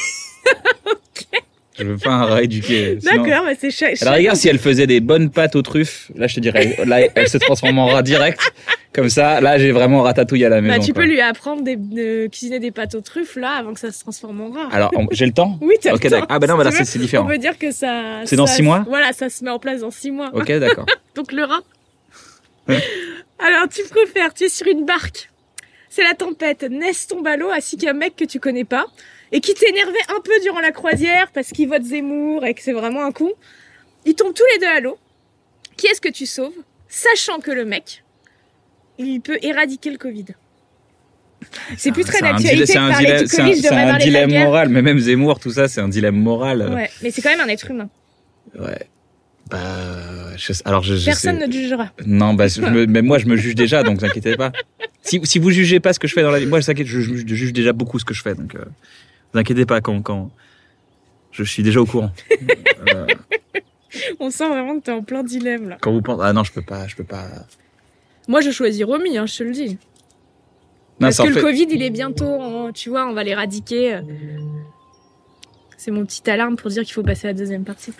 Je 1.78 1.84
veux 1.84 1.98
pas 1.98 2.10
un 2.12 2.24
rat 2.24 2.42
éduqué. 2.42 2.96
sinon- 3.02 3.22
D'accord, 3.22 3.44
bah 3.44 3.52
c'est 3.58 3.70
chouette. 3.70 4.00
Alors 4.02 4.14
regarde 4.14 4.38
si 4.38 4.48
elle 4.48 4.58
faisait 4.58 4.86
des 4.86 5.00
bonnes 5.00 5.28
pâtes 5.28 5.56
aux 5.56 5.62
truffes, 5.62 6.10
là 6.14 6.26
je 6.26 6.36
te 6.36 6.40
dirais, 6.40 6.74
là 6.86 7.00
elle 7.14 7.28
se 7.28 7.36
transforme 7.36 7.78
en 7.78 7.84
rat 7.88 8.02
direct. 8.02 8.40
Comme 8.96 9.10
ça, 9.10 9.42
là 9.42 9.58
j'ai 9.58 9.72
vraiment 9.72 10.00
ratatouille 10.00 10.46
à 10.46 10.48
la 10.48 10.62
maison. 10.62 10.78
Bah, 10.78 10.82
tu 10.82 10.94
quoi. 10.94 11.02
peux 11.02 11.08
lui 11.08 11.20
apprendre 11.20 11.60
des, 11.62 11.76
de 11.76 12.28
cuisiner 12.28 12.60
des 12.60 12.70
pâtes 12.70 12.94
aux 12.94 13.02
truffes 13.02 13.36
là 13.36 13.50
avant 13.50 13.74
que 13.74 13.78
ça 13.80 13.92
se 13.92 14.00
transforme 14.00 14.40
en 14.40 14.50
rat. 14.50 14.68
Alors 14.72 14.90
j'ai 15.10 15.26
le 15.26 15.32
temps. 15.32 15.58
oui, 15.60 15.74
t'as 15.82 15.92
Ok 15.92 16.04
le 16.04 16.10
temps. 16.12 16.26
Ah 16.30 16.38
bah 16.38 16.46
non, 16.46 16.56
bah 16.56 16.70
c'est 16.70 16.86
c'est 16.86 16.98
On 16.98 17.02
différent. 17.02 17.26
peut 17.26 17.36
dire 17.36 17.58
que 17.58 17.72
ça. 17.72 18.22
C'est 18.24 18.36
dans 18.36 18.46
six 18.46 18.62
mois 18.62 18.86
Voilà, 18.88 19.12
ça 19.12 19.28
se 19.28 19.44
met 19.44 19.50
en 19.50 19.58
place 19.58 19.82
dans 19.82 19.90
six 19.90 20.10
mois. 20.10 20.30
Ok 20.32 20.50
d'accord. 20.60 20.86
Donc 21.14 21.30
le 21.32 21.44
rat. 21.44 21.60
Alors 23.38 23.68
tu 23.68 23.82
préfères, 23.90 24.32
tu 24.32 24.44
es 24.44 24.48
sur 24.48 24.66
une 24.66 24.86
barque. 24.86 25.30
C'est 25.90 26.02
la 26.02 26.14
tempête. 26.14 26.62
Ness 26.62 27.06
tombe 27.06 27.26
à 27.26 27.36
l'eau 27.36 27.50
ainsi 27.50 27.76
qu'un 27.76 27.92
mec 27.92 28.16
que 28.16 28.24
tu 28.24 28.40
connais 28.40 28.64
pas 28.64 28.86
et 29.30 29.40
qui 29.42 29.52
t'énervait 29.52 29.92
un 30.08 30.20
peu 30.22 30.32
durant 30.42 30.60
la 30.60 30.72
croisière 30.72 31.30
parce 31.34 31.48
qu'il 31.48 31.68
vote 31.68 31.82
Zemmour 31.82 32.46
et 32.46 32.54
que 32.54 32.62
c'est 32.62 32.72
vraiment 32.72 33.04
un 33.04 33.12
con. 33.12 33.30
Ils 34.06 34.14
tombent 34.14 34.32
tous 34.32 34.46
les 34.54 34.58
deux 34.60 34.72
à 34.74 34.80
l'eau. 34.80 34.96
Qui 35.76 35.88
est-ce 35.88 36.00
que 36.00 36.08
tu 36.08 36.24
sauves 36.24 36.54
Sachant 36.88 37.40
que 37.40 37.50
le 37.50 37.66
mec, 37.66 38.02
il 38.98 39.20
peut 39.20 39.38
éradiquer 39.42 39.90
le 39.90 39.98
Covid. 39.98 40.26
C'est 41.76 41.92
plus 41.92 42.04
très 42.04 42.20
d'actualité 42.20 42.64
c'est 42.66 42.78
un 42.78 42.90
dilemme- 43.98 44.30
un- 44.32 44.40
un 44.40 44.44
moral, 44.44 44.68
mais 44.70 44.82
même 44.82 44.98
Zemmour, 44.98 45.38
tout 45.38 45.50
ça, 45.52 45.68
c'est 45.68 45.80
un 45.80 45.88
dilemme 45.88 46.16
moral. 46.16 46.70
Ouais, 46.74 46.90
mais 47.02 47.10
c'est 47.10 47.20
quand 47.22 47.30
même 47.30 47.40
un 47.40 47.48
être 47.48 47.70
humain. 47.70 47.88
Ouais. 48.58 48.86
Bah 49.50 49.58
je- 50.36 50.52
alors 50.64 50.82
je, 50.82 50.96
je 50.96 51.04
Personne 51.04 51.38
sais- 51.38 51.46
ne 51.46 51.52
te 51.52 51.56
jugera. 51.56 51.92
Non, 52.04 52.34
bah, 52.34 52.48
je 52.48 52.60
me- 52.62 52.86
même 52.86 53.06
moi, 53.06 53.18
je 53.18 53.26
me 53.26 53.36
juge 53.36 53.54
déjà, 53.54 53.82
donc 53.84 54.00
vous 54.00 54.04
inquiétez 54.06 54.36
pas. 54.36 54.52
Si, 55.02 55.20
si 55.22 55.38
vous 55.38 55.50
jugez 55.52 55.78
pas 55.78 55.92
ce 55.92 56.00
que 56.00 56.08
je 56.08 56.14
fais 56.14 56.22
dans 56.22 56.32
la 56.32 56.40
vie, 56.40 56.46
moi, 56.46 56.58
je, 56.58 56.72
je, 56.84 57.00
je 57.00 57.34
juge 57.36 57.52
déjà 57.52 57.72
beaucoup 57.72 58.00
ce 58.00 58.04
que 58.04 58.12
je 58.12 58.22
fais, 58.22 58.34
donc 58.34 58.56
euh, 58.56 58.64
vous 59.32 59.38
inquiétez 59.38 59.64
pas 59.64 59.80
quand, 59.80 60.02
quand 60.02 60.32
je 61.30 61.44
suis 61.44 61.62
déjà 61.62 61.80
au 61.80 61.86
courant. 61.86 62.10
Euh, 62.92 63.06
On 64.18 64.30
sent 64.30 64.48
vraiment 64.48 64.80
que 64.80 64.84
t'es 64.86 64.90
en 64.90 65.02
plein 65.04 65.22
dilemme 65.22 65.68
là. 65.68 65.78
quand 65.80 65.92
vous 65.92 66.02
pensez, 66.02 66.22
ah 66.24 66.32
non, 66.32 66.42
je 66.42 66.50
peux 66.50 66.62
pas, 66.62 66.88
je 66.88 66.96
peux 66.96 67.04
pas. 67.04 67.28
Moi, 68.28 68.40
je 68.40 68.50
choisis 68.50 68.84
Romy, 68.84 69.18
hein, 69.18 69.26
je 69.26 69.36
te 69.38 69.42
le 69.44 69.52
dis. 69.52 69.68
Non, 70.98 71.08
Parce 71.08 71.18
que 71.18 71.28
le 71.28 71.34
fait- 71.34 71.40
Covid, 71.40 71.66
il 71.70 71.82
est 71.82 71.90
bientôt, 71.90 72.26
en- 72.26 72.72
tu 72.72 72.88
vois, 72.90 73.06
on 73.06 73.12
va 73.12 73.22
l'éradiquer. 73.22 74.00
C'est 75.76 75.90
mon 75.90 76.04
petit 76.06 76.28
alarme 76.30 76.56
pour 76.56 76.70
dire 76.70 76.82
qu'il 76.84 76.94
faut 76.94 77.02
passer 77.02 77.26
à 77.28 77.30
la 77.30 77.34
deuxième 77.38 77.64
partie. 77.64 77.92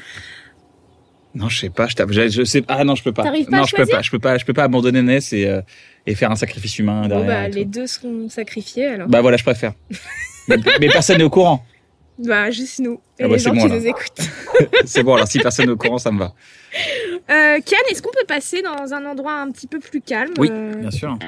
Non, 1.35 1.50
je 1.50 1.59
sais 1.61 1.68
pas, 1.71 1.87
je, 1.87 1.95
je, 2.09 2.28
je 2.30 2.45
sais, 2.45 2.64
ah 2.66 2.83
non, 2.85 2.95
je 2.95 3.02
peux 3.02 3.12
pas. 3.12 3.23
À 3.28 3.30
non, 3.30 3.64
je 3.64 3.76
peux 3.76 3.85
pas, 3.85 4.00
je 4.00 4.11
peux 4.11 4.18
pas, 4.18 4.38
je 4.38 4.45
peux 4.47 4.54
pas 4.54 4.64
abandonner 4.64 5.02
Ness 5.02 5.35
et, 5.35 5.47
euh, 5.47 5.61
et 6.06 6.14
faire 6.14 6.30
un 6.30 6.37
sacrifice 6.37 6.78
humain 6.78 7.02
Bon, 7.02 7.09
derrière. 7.09 7.26
bah, 7.26 7.49
les 7.49 7.66
deux 7.66 7.87
seront 7.87 8.30
sacrifiés 8.30 8.87
alors. 8.87 9.06
Bah 9.09 9.21
voilà, 9.21 9.37
je 9.37 9.42
préfère. 9.45 9.75
mais, 10.49 10.56
mais 10.80 10.88
personne 10.88 11.18
n'est 11.18 11.25
au 11.25 11.30
courant. 11.30 11.62
Bah, 12.18 12.50
juste 12.50 12.78
nous. 12.78 12.95
Et 13.18 13.25
Ah 13.25 13.28
bah, 13.28 13.35
les 13.35 13.38
gens 13.38 13.52
bon, 13.54 13.66
qui 13.66 13.73
nous 13.75 13.87
écoutent. 13.87 14.23
C'est 14.87 15.02
bon, 15.02 15.14
alors 15.14 15.28
si 15.28 15.38
personne 15.38 15.66
n'est 15.66 15.73
au 15.73 15.76
courant, 15.76 15.99
ça 15.99 16.11
me 16.11 16.18
va. 16.21 16.33
Euh, 17.28 17.59
Kian, 17.61 17.76
est-ce 17.90 18.02
qu'on 18.02 18.12
peut 18.12 18.26
passer 18.26 18.62
dans 18.62 18.95
un 18.95 19.04
endroit 19.04 19.35
un 19.35 19.50
petit 19.50 19.66
peu 19.66 19.80
plus 19.80 20.00
calme 20.00 20.33
Oui, 20.38 20.49
euh, 20.50 20.75
bien 20.76 20.90
sûr. 20.90 21.18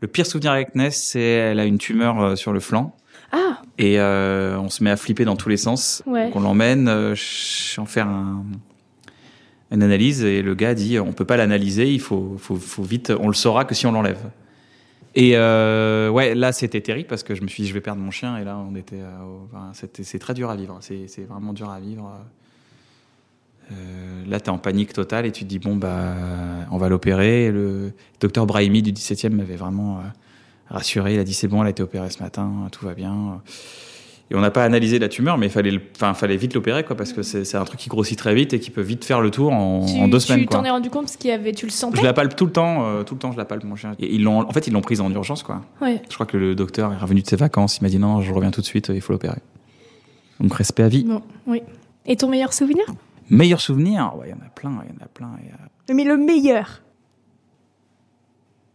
Le 0.00 0.08
pire 0.08 0.26
souvenir 0.26 0.52
avec 0.52 0.74
Ness, 0.74 1.02
c'est 1.02 1.20
elle 1.20 1.58
a 1.58 1.64
une 1.64 1.78
tumeur 1.78 2.20
euh, 2.20 2.36
sur 2.36 2.52
le 2.52 2.60
flanc 2.60 2.94
Ah, 3.32 3.62
et 3.78 3.98
euh, 3.98 4.58
on 4.58 4.68
se 4.68 4.84
met 4.84 4.90
à 4.90 4.96
flipper 4.96 5.24
dans 5.24 5.36
tous 5.36 5.48
les 5.48 5.56
sens. 5.56 6.02
ouais. 6.06 6.26
Donc 6.26 6.36
on 6.36 6.40
l'emmène 6.40 6.88
en 6.88 7.86
faire 7.86 8.06
un, 8.06 8.44
une 9.70 9.82
analyse 9.82 10.24
et 10.24 10.42
le 10.42 10.54
gars 10.54 10.74
dit 10.74 10.98
on 10.98 11.12
peut 11.12 11.24
pas 11.24 11.36
l'analyser, 11.36 11.92
il 11.92 12.00
faut, 12.00 12.36
faut, 12.38 12.82
vite, 12.82 13.12
on 13.18 13.28
le 13.28 13.34
saura 13.34 13.64
que 13.64 13.74
si 13.74 13.86
on 13.86 13.92
l'enlève. 13.92 14.30
Et 15.14 15.32
euh, 15.34 16.10
ouais, 16.10 16.34
là 16.34 16.52
c'était 16.52 16.80
terrible 16.80 17.08
parce 17.08 17.22
que 17.22 17.34
je 17.34 17.42
me 17.42 17.48
suis 17.48 17.62
dit 17.62 17.68
je 17.68 17.74
vais 17.74 17.80
perdre 17.80 18.00
mon 18.00 18.10
chien 18.10 18.36
et 18.36 18.44
là 18.44 18.58
on 18.58 18.76
était, 18.76 19.00
euh, 19.00 19.46
c'était, 19.72 20.04
c'est 20.04 20.18
très 20.18 20.34
dur 20.34 20.50
à 20.50 20.56
vivre, 20.56 20.78
c'est, 20.80 21.06
vraiment 21.28 21.52
dur 21.52 21.70
à 21.70 21.80
vivre. 21.80 22.12
Euh, 23.72 24.24
là 24.28 24.38
t'es 24.38 24.50
en 24.50 24.58
panique 24.58 24.92
totale 24.92 25.26
et 25.26 25.32
tu 25.32 25.42
te 25.42 25.48
dis 25.48 25.58
bon 25.58 25.74
bah 25.74 26.14
on 26.70 26.76
va 26.76 26.88
l'opérer. 26.88 27.50
Le 27.50 27.92
docteur 28.20 28.46
Brahimi 28.46 28.82
du 28.82 28.92
17e 28.92 29.30
m'avait 29.30 29.56
vraiment 29.56 29.98
euh, 29.98 30.02
rassuré, 30.68 31.14
il 31.14 31.18
a 31.18 31.24
dit 31.24 31.34
c'est 31.34 31.48
bon, 31.48 31.62
elle 31.62 31.68
a 31.68 31.70
été 31.70 31.82
opérée 31.82 32.10
ce 32.10 32.22
matin, 32.22 32.68
tout 32.70 32.84
va 32.84 32.94
bien. 32.94 33.40
Et 34.30 34.34
on 34.34 34.40
n'a 34.40 34.50
pas 34.50 34.64
analysé 34.64 34.98
la 34.98 35.08
tumeur, 35.08 35.38
mais 35.38 35.46
il 35.46 35.52
fallait, 35.52 35.78
enfin, 35.94 36.12
fallait 36.12 36.36
vite 36.36 36.52
l'opérer, 36.54 36.82
quoi, 36.82 36.96
parce 36.96 37.12
que 37.12 37.22
c'est 37.22 37.54
un 37.56 37.64
truc 37.64 37.78
qui 37.78 37.88
grossit 37.88 38.18
très 38.18 38.34
vite 38.34 38.52
et 38.54 38.58
qui 38.58 38.70
peut 38.70 38.80
vite 38.80 39.04
faire 39.04 39.20
le 39.20 39.30
tour 39.30 39.52
en, 39.52 39.86
Tu, 39.86 40.00
en 40.00 40.08
deux 40.08 40.18
tu 40.18 40.26
semaines, 40.26 40.46
t'en 40.46 40.58
quoi. 40.58 40.66
es 40.66 40.70
rendu 40.72 40.90
compte 40.90 41.02
parce 41.04 41.16
qu'il 41.16 41.30
y 41.30 41.32
avait, 41.32 41.52
tu 41.52 41.64
le 41.64 41.70
sentais 41.70 41.98
Je 42.00 42.02
la 42.04 42.12
palpe 42.12 42.34
tout 42.34 42.44
le 42.46 42.50
temps, 42.50 42.84
euh, 42.86 43.04
tout 43.04 43.14
le 43.14 43.20
temps, 43.20 43.30
je 43.30 43.36
la 43.36 43.44
palpe, 43.44 43.62
mon 43.62 43.76
chien. 43.76 43.92
Et 44.00 44.12
ils 44.12 44.24
l'ont, 44.24 44.40
en 44.40 44.50
fait, 44.50 44.66
ils 44.66 44.72
l'ont 44.72 44.80
prise 44.80 45.00
en 45.00 45.12
urgence, 45.12 45.44
quoi. 45.44 45.62
Ouais. 45.80 46.02
Je 46.08 46.14
crois 46.14 46.26
que 46.26 46.36
le 46.36 46.56
docteur 46.56 46.92
est 46.92 46.96
revenu 46.98 47.22
de 47.22 47.26
ses 47.28 47.36
vacances, 47.36 47.78
il 47.78 47.84
m'a 47.84 47.88
dit 47.88 48.00
non, 48.00 48.20
je 48.20 48.32
reviens 48.32 48.50
tout 48.50 48.60
de 48.60 48.66
suite, 48.66 48.90
il 48.92 49.00
faut 49.00 49.12
l'opérer. 49.12 49.38
Donc 50.40 50.52
respect 50.54 50.82
à 50.82 50.88
vie. 50.88 51.04
Bon, 51.04 51.22
oui. 51.46 51.62
Et 52.04 52.16
ton 52.16 52.28
meilleur 52.28 52.52
souvenir? 52.52 52.84
Meilleur 53.30 53.60
souvenir, 53.60 54.12
ouais, 54.18 54.26
il 54.28 54.30
y 54.30 54.34
en 54.34 54.44
a 54.44 54.48
plein, 54.50 54.72
il 54.88 54.92
y 54.92 55.00
en 55.00 55.04
a 55.04 55.08
plein. 55.08 55.26
a- 55.88 55.92
Mais 55.94 56.02
le 56.04 56.16
meilleur? 56.16 56.82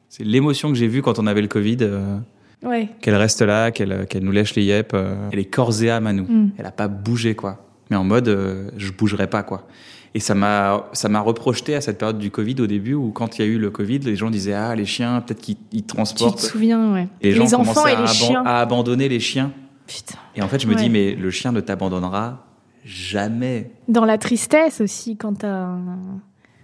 C'est 0.09 0.23
l'émotion 0.23 0.69
que 0.69 0.75
j'ai 0.75 0.87
vue 0.87 1.01
quand 1.01 1.19
on 1.19 1.27
avait 1.27 1.41
le 1.41 1.47
Covid, 1.47 1.77
euh, 1.81 2.17
Ouais. 2.63 2.89
qu'elle 3.01 3.15
reste 3.15 3.41
là, 3.41 3.71
qu'elle, 3.71 4.05
qu'elle 4.07 4.23
nous 4.23 4.31
lèche 4.31 4.53
les 4.55 4.63
yep. 4.63 4.91
euh, 4.93 5.15
elle 5.31 5.39
est 5.39 5.45
corps 5.45 5.81
et 5.81 5.89
âme 5.89 6.05
à 6.07 6.13
nous. 6.13 6.25
Mm. 6.25 6.51
Elle 6.57 6.65
a 6.65 6.71
pas 6.71 6.87
bougé, 6.87 7.33
quoi. 7.35 7.65
Mais 7.89 7.95
en 7.97 8.03
mode, 8.03 8.27
euh, 8.27 8.69
je 8.77 8.91
bougerai 8.91 9.27
pas, 9.27 9.41
quoi. 9.43 9.67
Et 10.13 10.19
ça 10.19 10.35
m'a, 10.35 10.85
ça 10.93 11.07
m'a 11.09 11.21
reprojeté 11.21 11.73
à 11.75 11.81
cette 11.81 11.97
période 11.97 12.19
du 12.19 12.29
Covid 12.31 12.55
au 12.59 12.67
début 12.67 12.93
où 12.93 13.11
quand 13.11 13.37
il 13.39 13.45
y 13.45 13.45
a 13.45 13.47
eu 13.47 13.57
le 13.57 13.69
Covid, 13.71 13.99
les 13.99 14.15
gens 14.17 14.29
disaient 14.29 14.53
ah 14.53 14.75
les 14.75 14.85
chiens 14.85 15.21
peut-être 15.21 15.39
qu'ils 15.41 15.55
ils 15.71 15.81
Tu 15.81 15.87
te 15.87 15.93
transportent. 15.95 16.39
souviens, 16.39 16.93
ouais. 16.93 17.07
Et 17.21 17.29
les 17.31 17.35
gens 17.47 17.59
enfants 17.59 17.73
commençaient 17.83 17.93
et 17.93 17.95
à, 17.95 18.01
les 18.01 18.07
aban- 18.07 18.13
chiens. 18.13 18.43
à 18.45 18.59
abandonner 18.59 19.07
les 19.09 19.19
chiens. 19.21 19.53
Putain. 19.87 20.19
Et 20.35 20.41
en 20.41 20.47
fait, 20.49 20.59
je 20.61 20.67
me 20.67 20.73
Ouais. 20.75 20.81
dis 20.81 20.89
mais 20.89 21.15
le 21.15 21.31
chien 21.31 21.51
ne 21.53 21.61
t'abandonnera 21.61 22.45
jamais. 22.83 23.71
Dans 23.87 24.03
la 24.05 24.17
tristesse 24.17 24.81
aussi, 24.81 25.15
quand 25.17 25.39
t'as. 25.39 25.69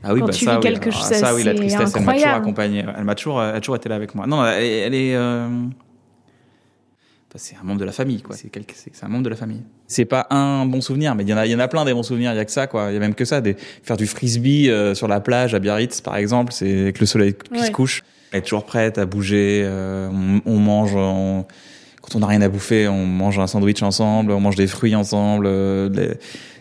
Ah 0.03 0.13
oui, 0.13 0.19
Quand 0.19 0.27
bah 0.27 0.33
tu 0.33 0.45
ça, 0.45 0.51
vis 0.51 0.57
oui. 0.57 0.63
quelque 0.73 0.89
Ah, 0.89 0.91
chose, 0.91 1.03
ça, 1.17 1.33
oui, 1.33 1.43
la 1.43 1.53
tristesse, 1.55 1.73
elle 1.73 1.79
m'a 1.79 1.85
toujours 1.91 2.01
incroyable. 2.09 2.41
accompagné. 2.43 2.85
Elle 2.97 3.03
m'a 3.03 3.15
toujours, 3.15 3.41
toujours 3.61 3.75
été 3.77 3.89
là 3.89 3.95
avec 3.95 4.13
moi. 4.13 4.27
Non, 4.27 4.45
elle, 4.45 4.63
elle 4.63 4.93
est. 4.93 5.15
euh, 5.15 5.47
c'est 7.35 7.55
un 7.61 7.63
membre 7.65 7.79
de 7.79 7.85
la 7.85 7.91
famille, 7.91 8.21
quoi. 8.21 8.35
C'est 8.35 8.49
quelque- 8.49 8.73
un 9.03 9.07
membre 9.07 9.23
de 9.25 9.29
la 9.29 9.35
famille. 9.35 9.61
C'est 9.87 10.05
pas 10.05 10.27
un 10.29 10.65
bon 10.65 10.81
souvenir, 10.81 11.13
mais 11.15 11.23
il 11.23 11.29
y 11.29 11.33
en 11.33 11.37
a, 11.37 11.45
il 11.45 11.51
y 11.51 11.55
en 11.55 11.59
a 11.59 11.67
plein 11.67 11.85
des 11.85 11.93
bons 11.93 12.03
souvenirs. 12.03 12.31
Il 12.33 12.37
y 12.37 12.39
a 12.39 12.45
que 12.45 12.51
ça, 12.51 12.67
quoi. 12.67 12.87
Il 12.89 12.93
y 12.93 12.97
a 12.97 12.99
même 12.99 13.15
que 13.15 13.25
ça. 13.25 13.41
Des, 13.41 13.55
faire 13.83 13.97
du 13.97 14.07
frisbee 14.07 14.69
euh, 14.69 14.95
sur 14.95 15.07
la 15.07 15.19
plage 15.19 15.53
à 15.53 15.59
Biarritz, 15.59 16.01
par 16.01 16.15
exemple, 16.15 16.53
c'est 16.53 16.81
avec 16.81 16.99
le 16.99 17.05
soleil 17.05 17.33
qui 17.35 17.59
Ouais. 17.59 17.65
se 17.67 17.71
couche. 17.71 18.03
Elle 18.31 18.39
est 18.39 18.41
toujours 18.43 18.65
prête 18.65 18.97
à 18.97 19.05
bouger. 19.05 19.61
euh, 19.65 20.09
on, 20.11 20.41
on 20.45 20.57
mange. 20.57 20.95
on- 20.95 21.45
quand 22.09 22.15
on 22.17 22.19
n'a 22.21 22.27
rien 22.27 22.41
à 22.41 22.47
bouffer, 22.49 22.87
on 22.87 23.05
mange 23.05 23.37
un 23.39 23.47
sandwich 23.47 23.81
ensemble, 23.83 24.31
on 24.31 24.39
mange 24.39 24.55
des 24.55 24.67
fruits 24.67 24.95
ensemble. 24.95 25.45
euh, 25.47 25.89
les- 25.89 26.13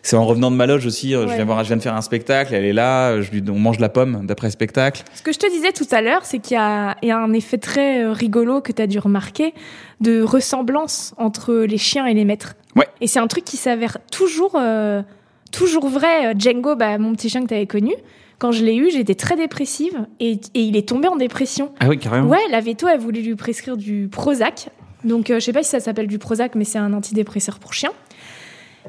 C'est 0.03 0.17
en 0.17 0.25
revenant 0.25 0.53
de 0.53 0.57
ma 0.57 0.67
loge 0.67 0.87
aussi. 0.87 1.15
euh, 1.17 1.27
Je 1.27 1.35
viens 1.35 1.45
voir, 1.45 1.63
je 1.65 1.69
viens 1.69 1.77
de 1.77 1.83
faire 1.83 1.95
un 1.97 2.01
spectacle. 2.01 2.55
Elle 2.55 2.65
est 2.65 2.73
là. 2.73 3.21
Je 3.21 3.31
lui, 3.33 3.43
on 3.51 3.59
mange 3.59 3.77
de 3.79 3.83
la 3.83 3.89
pomme 3.89 4.25
d'après 4.25 4.47
le 4.47 4.53
spectacle. 4.53 5.03
Ce 5.15 5.23
que 5.23 5.33
je 5.33 5.39
te 5.39 5.51
disais 5.51 5.73
tout 5.73 5.87
à 5.91 6.01
l'heure, 6.01 6.25
c'est 6.25 6.39
qu'il 6.39 6.55
y 6.57 6.61
a, 6.61 6.97
il 7.03 7.09
y 7.09 7.11
a 7.11 7.19
un 7.19 7.33
effet 7.33 7.59
très 7.59 8.05
euh, 8.05 8.13
rigolo 8.13 8.61
que 8.61 8.71
tu 8.71 8.81
as 8.81 8.87
dû 8.87 9.01
remarquer 9.01 9.53
de 10.01 10.23
ressemblance 10.23 11.13
entre 11.19 11.55
les 11.55 11.79
chiens 11.79 12.07
et 12.07 12.15
les 12.15 12.25
maîtres. 12.25 12.55
Ouais. 12.77 12.87
Et 13.01 13.09
c'est 13.09 13.19
un 13.19 13.27
truc 13.27 13.45
qui 13.45 13.57
s'avère 13.57 13.99
toujours, 14.13 14.53
euh, 14.55 15.03
toujours 15.51 15.89
vrai. 15.89 16.27
Euh, 16.29 16.35
Django, 16.39 16.77
bah, 16.77 16.99
mon 16.99 17.13
petit 17.13 17.29
chien 17.29 17.43
que 17.43 17.49
tu 17.49 17.55
avais 17.55 17.67
connu, 17.67 17.95
quand 18.39 18.53
je 18.53 18.65
l'ai 18.65 18.77
eu, 18.77 18.91
j'étais 18.93 19.17
très 19.17 19.35
dépressive 19.35 20.07
et, 20.21 20.33
et 20.55 20.61
il 20.61 20.77
est 20.77 20.89
tombé 20.89 21.09
en 21.09 21.17
dépression. 21.17 21.73
Ah 21.81 21.89
oui, 21.89 21.99
carrément. 21.99 22.29
Ouais, 22.29 22.39
la 22.53 22.61
veto, 22.61 22.87
elle 22.87 23.01
voulait 23.01 23.23
lui 23.23 23.35
prescrire 23.35 23.77
du 23.77 24.09
Prozac. 24.09 24.69
Donc, 25.07 25.31
euh, 25.31 25.37
je 25.41 25.45
sais 25.47 25.53
pas 25.53 25.63
si 25.63 25.71
ça 25.71 25.81
s'appelle 25.81 26.07
du 26.09 26.19
Prozac, 26.19 26.55
mais 26.55 26.65
c'est 26.65 26.79
un 26.79 26.93
antidépresseur 26.93 27.59
pour 27.59 27.73
chien. 27.73 27.91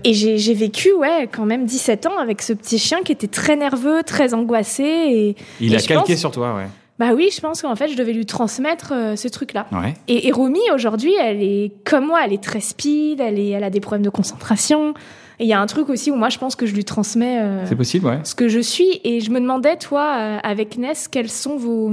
Et 0.03 0.13
j'ai 0.13 0.53
vécu, 0.53 0.93
ouais, 0.93 1.27
quand 1.31 1.45
même 1.45 1.65
17 1.65 2.05
ans 2.05 2.19
avec 2.19 2.41
ce 2.43 2.53
petit 2.53 2.77
chien 2.77 2.99
qui 3.03 3.11
était 3.11 3.27
très 3.27 3.55
nerveux, 3.55 4.03
très 4.03 4.33
angoissé. 4.35 4.83
Et 4.83 5.35
Il 5.59 5.73
Et 5.73 5.75
a 5.75 5.79
calqué 5.79 6.13
pense- 6.13 6.19
sur 6.19 6.29
toi, 6.31 6.55
ouais. 6.55 6.67
bah 6.99 7.13
oui, 7.15 7.29
je 7.33 7.41
pense 7.41 7.63
qu'en 7.63 7.75
fait, 7.75 7.87
je 7.87 7.95
devais 7.97 8.13
lui 8.13 8.27
transmettre 8.27 8.91
euh, 8.93 9.15
ce 9.15 9.27
truc-là. 9.27 9.65
Ouais. 9.71 9.95
Et, 10.07 10.27
et 10.27 10.31
Romy, 10.31 10.59
aujourd'hui, 10.73 11.13
elle 11.19 11.41
est 11.41 11.71
comme 11.83 12.05
moi, 12.05 12.21
elle 12.23 12.33
est 12.33 12.43
très 12.43 12.59
speed, 12.61 13.19
elle, 13.19 13.39
est, 13.39 13.49
elle 13.49 13.63
a 13.63 13.71
des 13.71 13.79
problèmes 13.79 14.03
de 14.05 14.11
concentration. 14.11 14.93
Et 15.39 15.45
il 15.45 15.47
y 15.47 15.53
a 15.53 15.59
un 15.59 15.65
truc 15.67 15.89
aussi 15.89 16.11
où 16.11 16.15
moi, 16.15 16.29
je 16.29 16.37
pense 16.37 16.55
que 16.55 16.67
je 16.67 16.75
lui 16.75 16.83
transmets 16.85 17.39
euh, 17.41 17.65
C'est 17.65 17.75
possible, 17.75 18.05
ouais. 18.05 18.19
ce 18.23 18.35
que 18.35 18.47
je 18.49 18.59
suis. 18.59 19.01
Et 19.03 19.19
je 19.19 19.31
me 19.31 19.39
demandais, 19.39 19.77
toi, 19.77 20.15
euh, 20.19 20.37
avec 20.43 20.77
Ness, 20.77 21.07
quelles 21.07 21.29
sont 21.29 21.57
vos, 21.57 21.91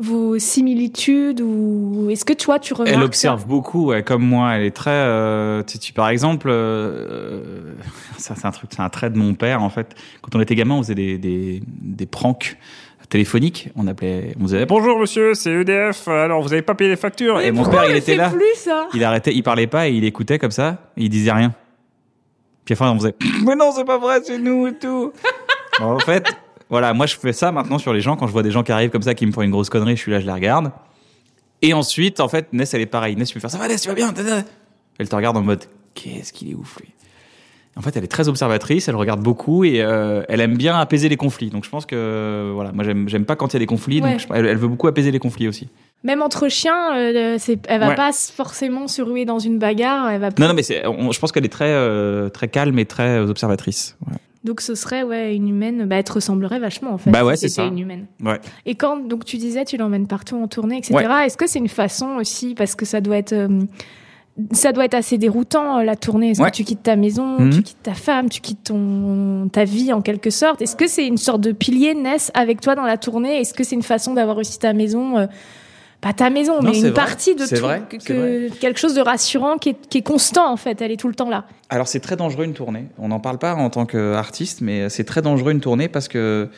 vos 0.00 0.38
similitudes 0.38 1.40
ou 1.40 2.08
est-ce 2.10 2.24
que 2.24 2.32
toi, 2.32 2.58
tu 2.58 2.72
remarques 2.74 2.92
Elle 2.94 3.00
ça 3.00 3.04
observe 3.04 3.46
beaucoup, 3.46 3.86
ouais, 3.86 4.02
comme 4.02 4.22
moi. 4.22 4.52
Elle 4.56 4.64
est 4.64 4.70
très. 4.74 4.90
euh, 4.90 5.62
tu, 5.62 5.78
tu- 5.78 5.92
par 5.92 6.08
exemple, 6.08 6.48
euh, 6.50 7.74
ça 8.18 8.34
c'est 8.34 8.46
un 8.46 8.50
truc, 8.50 8.70
c'est 8.74 8.80
un 8.82 8.88
trait 8.88 9.10
de 9.10 9.18
mon 9.18 9.34
père 9.34 9.62
en 9.62 9.70
fait. 9.70 9.94
Quand 10.22 10.34
on 10.36 10.40
était 10.40 10.54
gamin, 10.54 10.74
on 10.76 10.82
faisait 10.82 10.94
des 10.94 11.18
des, 11.18 11.62
des 11.66 12.06
pranks 12.06 12.56
téléphoniques. 13.08 13.68
On 13.76 13.86
appelait, 13.88 14.34
on 14.40 14.44
disait 14.44 14.66
bonjour 14.66 14.98
monsieur, 14.98 15.34
c'est 15.34 15.50
EDF. 15.52 16.08
Alors 16.08 16.42
vous 16.42 16.52
avez 16.52 16.62
pas 16.62 16.74
payé 16.74 16.88
les 16.90 16.96
factures 16.96 17.36
Mais 17.38 17.48
Et 17.48 17.52
mon 17.52 17.64
père, 17.68 17.84
il 17.90 17.96
était 17.96 18.16
là. 18.16 18.30
plus 18.30 18.44
ça 18.54 18.88
Il 18.94 19.02
arrêtait, 19.04 19.34
il 19.34 19.42
parlait 19.42 19.66
pas 19.66 19.88
et 19.88 19.92
il 19.92 20.04
écoutait 20.04 20.38
comme 20.38 20.50
ça. 20.52 20.78
Et 20.96 21.04
il 21.04 21.08
disait 21.10 21.32
rien. 21.32 21.52
Puis 22.64 22.74
après 22.74 22.86
on 22.86 22.96
faisait 22.98 23.14
mais 23.44 23.56
non 23.56 23.72
c'est 23.74 23.84
pas 23.84 23.98
vrai 23.98 24.20
c'est 24.22 24.38
nous 24.38 24.66
et 24.68 24.74
tout. 24.78 25.12
en 25.80 25.98
fait 25.98 26.24
voilà 26.70 26.94
moi 26.94 27.06
je 27.06 27.16
fais 27.16 27.32
ça 27.32 27.52
maintenant 27.52 27.78
sur 27.78 27.92
les 27.92 28.00
gens 28.00 28.16
quand 28.16 28.26
je 28.26 28.32
vois 28.32 28.42
des 28.42 28.50
gens 28.50 28.62
qui 28.62 28.72
arrivent 28.72 28.90
comme 28.90 29.02
ça 29.02 29.14
qui 29.14 29.26
me 29.26 29.32
font 29.32 29.42
une 29.42 29.50
grosse 29.50 29.68
connerie 29.70 29.96
je 29.96 30.00
suis 30.02 30.12
là 30.12 30.20
je 30.20 30.26
les 30.26 30.32
regarde. 30.32 30.70
Et 31.62 31.74
ensuite 31.74 32.20
en 32.20 32.28
fait 32.28 32.52
Ness 32.52 32.72
elle 32.74 32.80
est 32.80 32.86
pareille 32.86 33.16
Ness 33.16 33.28
tu 33.28 33.34
peux 33.34 33.40
faire 33.40 33.50
ça 33.50 33.58
va 33.58 33.68
Ness 33.68 33.82
tu 33.82 33.88
vas 33.88 33.94
bien. 33.94 34.12
Elle 34.98 35.08
te 35.08 35.14
regarde 35.16 35.36
en 35.36 35.42
mode 35.42 35.64
qu'est-ce 35.94 36.32
qu'il 36.32 36.50
est 36.50 36.54
ouf 36.54 36.78
lui. 36.80 36.88
En 37.76 37.82
fait 37.82 37.96
elle 37.96 38.04
est 38.04 38.08
très 38.08 38.28
observatrice 38.28 38.88
elle 38.88 38.96
regarde 38.96 39.20
beaucoup 39.22 39.64
et 39.64 39.80
euh, 39.80 40.22
elle 40.28 40.40
aime 40.40 40.56
bien 40.56 40.78
apaiser 40.78 41.08
les 41.08 41.16
conflits 41.16 41.50
donc 41.50 41.64
je 41.64 41.70
pense 41.70 41.86
que 41.86 42.50
voilà 42.54 42.72
moi 42.72 42.84
j'aime 42.84 43.08
j'aime 43.08 43.24
pas 43.24 43.36
quand 43.36 43.48
il 43.48 43.54
y 43.54 43.56
a 43.56 43.60
des 43.60 43.66
conflits 43.66 44.00
Ouais. 44.00 44.10
donc 44.12 44.20
je- 44.20 44.26
elle, 44.34 44.46
elle 44.46 44.56
veut 44.56 44.68
beaucoup 44.68 44.86
apaiser 44.88 45.10
les 45.10 45.18
conflits 45.18 45.48
aussi. 45.48 45.68
Même 46.02 46.22
entre 46.22 46.48
chiens, 46.48 46.96
euh, 46.96 47.36
elle 47.68 47.80
va 47.80 47.88
Ouais. 47.88 47.94
pas 47.94 48.10
forcément 48.12 48.88
se 48.88 49.02
ruer 49.02 49.26
dans 49.26 49.38
une 49.38 49.58
bagarre. 49.58 50.08
Elle 50.08 50.20
va 50.22 50.30
Non 50.38 50.48
non 50.48 50.54
mais 50.54 50.62
c'est 50.62 50.86
on- 50.86 51.12
je 51.12 51.20
pense 51.20 51.30
qu'elle 51.30 51.44
est 51.44 51.48
très 51.50 51.68
euh, 51.68 52.30
très 52.30 52.48
calme 52.48 52.78
et 52.78 52.86
très 52.86 53.18
observatrice. 53.18 53.98
Ouais. 54.06 54.16
Donc 54.42 54.60
ce 54.62 54.74
serait 54.74 55.02
ouais 55.02 55.34
une 55.36 55.48
humaine. 55.48 55.84
Bah 55.86 55.96
elle 55.96 56.04
te 56.04 56.12
ressemblerait 56.12 56.58
vachement 56.60 56.92
en 56.92 56.98
fait. 56.98 57.10
Bah 57.10 57.24
ouais, 57.24 57.36
si 57.36 57.42
c'est 57.48 57.56
ça. 57.56 57.64
Une 57.66 57.78
humaine. 57.78 58.06
Ouais. 58.24 58.40
Et 58.66 58.74
quand 58.74 58.96
donc 59.06 59.24
tu 59.24 59.36
disais 59.36 59.64
tu 59.64 59.76
l'emmènes 59.76 60.06
partout 60.06 60.36
en 60.36 60.48
tournée 60.48 60.78
etc. 60.78 60.94
Ouais. 60.94 61.26
Est-ce 61.26 61.36
que 61.36 61.46
c'est 61.46 61.58
une 61.58 61.68
façon 61.68 62.16
aussi 62.18 62.54
parce 62.54 62.74
que 62.74 62.84
ça 62.86 63.00
doit 63.02 63.18
être 63.18 63.32
euh, 63.34 63.60
ça 64.52 64.72
doit 64.72 64.86
être 64.86 64.94
assez 64.94 65.18
déroutant 65.18 65.78
euh, 65.80 65.82
la 65.82 65.96
tournée. 65.96 66.30
Est-ce 66.30 66.40
Ouais. 66.40 66.50
que 66.50 66.56
tu 66.56 66.64
quittes 66.64 66.82
ta 66.84 66.96
maison, 66.96 67.38
Mhm. 67.38 67.50
tu 67.50 67.62
quittes 67.62 67.82
ta 67.82 67.92
femme, 67.92 68.30
tu 68.30 68.40
quittes 68.40 68.64
ton 68.64 69.48
ta 69.52 69.64
vie 69.64 69.92
en 69.92 70.00
quelque 70.00 70.30
sorte? 70.30 70.62
Est-ce 70.62 70.76
que 70.76 70.86
c'est 70.86 71.06
une 71.06 71.18
sorte 71.18 71.42
de 71.42 71.52
pilier 71.52 71.94
Ness 71.94 72.30
avec 72.32 72.62
toi 72.62 72.74
dans 72.74 72.84
la 72.86 72.96
tournée? 72.96 73.40
Est-ce 73.40 73.52
que 73.52 73.64
c'est 73.64 73.74
une 73.74 73.82
façon 73.82 74.14
d'avoir 74.14 74.38
aussi 74.38 74.58
ta 74.58 74.72
maison 74.72 75.18
euh, 75.18 75.26
pas 76.00 76.12
ta 76.12 76.30
maison, 76.30 76.62
Non, 76.62 76.70
mais 76.70 76.78
une 76.78 76.84
vrai. 76.86 76.92
partie 76.94 77.34
de 77.34 77.46
tout, 77.46 77.56
vrai, 77.56 77.82
que, 77.88 77.96
c'est 78.00 78.14
vrai. 78.14 78.48
quelque 78.58 78.78
chose 78.80 78.94
de 78.94 79.00
rassurant 79.02 79.58
qui 79.58 79.70
est, 79.70 79.88
qui 79.88 79.98
est 79.98 80.02
constant 80.02 80.50
en 80.50 80.56
fait. 80.56 80.80
Elle 80.80 80.90
est 80.92 80.96
tout 80.96 81.08
le 81.08 81.14
temps 81.14 81.28
là. 81.28 81.44
Alors 81.68 81.88
c'est 81.88 82.00
très 82.00 82.16
dangereux 82.16 82.44
une 82.44 82.54
tournée. 82.54 82.86
On 82.98 83.08
n'en 83.08 83.20
parle 83.20 83.38
pas 83.38 83.54
en 83.54 83.68
tant 83.70 83.84
qu'artiste, 83.86 84.60
mais 84.62 84.88
c'est 84.88 85.04
très 85.04 85.20
dangereux 85.22 85.52
une 85.52 85.60
tournée 85.60 85.88
parce 85.88 86.08
que 86.08 86.48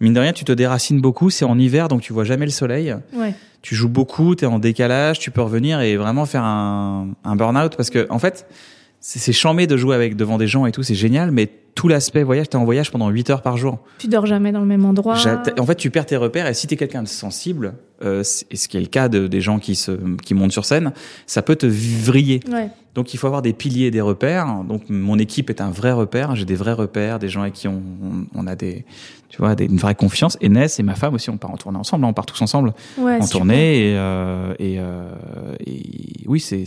mine 0.00 0.12
de 0.14 0.20
rien, 0.20 0.32
tu 0.32 0.44
te 0.44 0.52
déracines 0.52 1.00
beaucoup. 1.00 1.30
C'est 1.30 1.44
en 1.44 1.58
hiver, 1.58 1.88
donc 1.88 2.00
tu 2.00 2.12
vois 2.12 2.24
jamais 2.24 2.46
le 2.46 2.50
soleil. 2.50 2.94
Ouais. 3.12 3.34
Tu 3.62 3.74
joues 3.74 3.88
beaucoup, 3.90 4.34
tu 4.34 4.44
es 4.44 4.46
en 4.48 4.58
décalage, 4.58 5.18
tu 5.18 5.30
peux 5.30 5.42
revenir 5.42 5.80
et 5.82 5.96
vraiment 5.96 6.26
faire 6.26 6.42
un, 6.42 7.08
un 7.24 7.36
burn-out 7.36 7.76
parce 7.76 7.90
que 7.90 8.06
en 8.10 8.18
fait, 8.18 8.46
c'est 9.00 9.32
chambé 9.32 9.66
de 9.66 9.76
jouer 9.76 9.94
avec 9.94 10.14
devant 10.16 10.36
des 10.38 10.46
gens 10.46 10.66
et 10.66 10.72
tout, 10.72 10.82
c'est 10.82 10.94
génial, 10.94 11.30
mais 11.30 11.48
tout 11.74 11.88
l'aspect 11.88 12.22
voyage, 12.22 12.50
t'es 12.50 12.56
en 12.56 12.64
voyage 12.64 12.90
pendant 12.90 13.08
8 13.08 13.30
heures 13.30 13.42
par 13.42 13.56
jour. 13.56 13.78
Tu 13.98 14.08
dors 14.08 14.26
jamais 14.26 14.52
dans 14.52 14.60
le 14.60 14.66
même 14.66 14.84
endroit. 14.84 15.16
En 15.58 15.66
fait, 15.66 15.74
tu 15.76 15.90
perds 15.90 16.04
tes 16.04 16.16
repères 16.16 16.46
et 16.46 16.52
si 16.52 16.66
t'es 16.66 16.76
quelqu'un 16.76 17.02
de 17.02 17.08
sensible, 17.08 17.74
euh, 18.04 18.22
et 18.50 18.56
ce 18.56 18.68
qui 18.68 18.76
est 18.76 18.80
le 18.80 18.86
cas 18.86 19.08
de, 19.08 19.26
des 19.26 19.40
gens 19.40 19.58
qui 19.58 19.74
se 19.74 19.92
qui 20.22 20.34
montent 20.34 20.52
sur 20.52 20.64
scène, 20.64 20.92
ça 21.26 21.40
peut 21.42 21.56
te 21.56 21.66
vriller. 21.66 22.40
Ouais. 22.50 22.68
Donc 22.94 23.14
il 23.14 23.18
faut 23.18 23.26
avoir 23.28 23.40
des 23.40 23.52
piliers 23.52 23.90
des 23.90 24.00
repères. 24.00 24.64
Donc 24.68 24.90
mon 24.90 25.18
équipe 25.18 25.48
est 25.48 25.60
un 25.62 25.70
vrai 25.70 25.92
repère. 25.92 26.34
J'ai 26.36 26.44
des 26.44 26.56
vrais 26.56 26.72
repères, 26.72 27.18
des 27.18 27.28
gens 27.28 27.42
avec 27.42 27.54
qui 27.54 27.68
on, 27.68 27.82
on, 28.02 28.26
on 28.34 28.46
a 28.46 28.56
des, 28.56 28.84
tu 29.28 29.38
vois, 29.38 29.54
des, 29.54 29.66
une 29.66 29.76
vraie 29.78 29.94
confiance. 29.94 30.36
Et 30.40 30.48
Ness 30.48 30.80
et 30.80 30.82
ma 30.82 30.96
femme 30.96 31.14
aussi, 31.14 31.30
on 31.30 31.36
part 31.38 31.52
en 31.52 31.56
tournée 31.56 31.78
ensemble. 31.78 32.04
hein, 32.04 32.08
on 32.08 32.12
part 32.14 32.26
tous 32.26 32.42
ensemble 32.42 32.74
Ouais, 32.98 33.18
en 33.20 33.26
tournée. 33.26 33.92
Et, 33.92 33.96
euh, 33.96 34.52
et, 34.58 34.76
euh, 34.78 35.08
et 35.66 36.24
oui, 36.26 36.40
c'est 36.40 36.64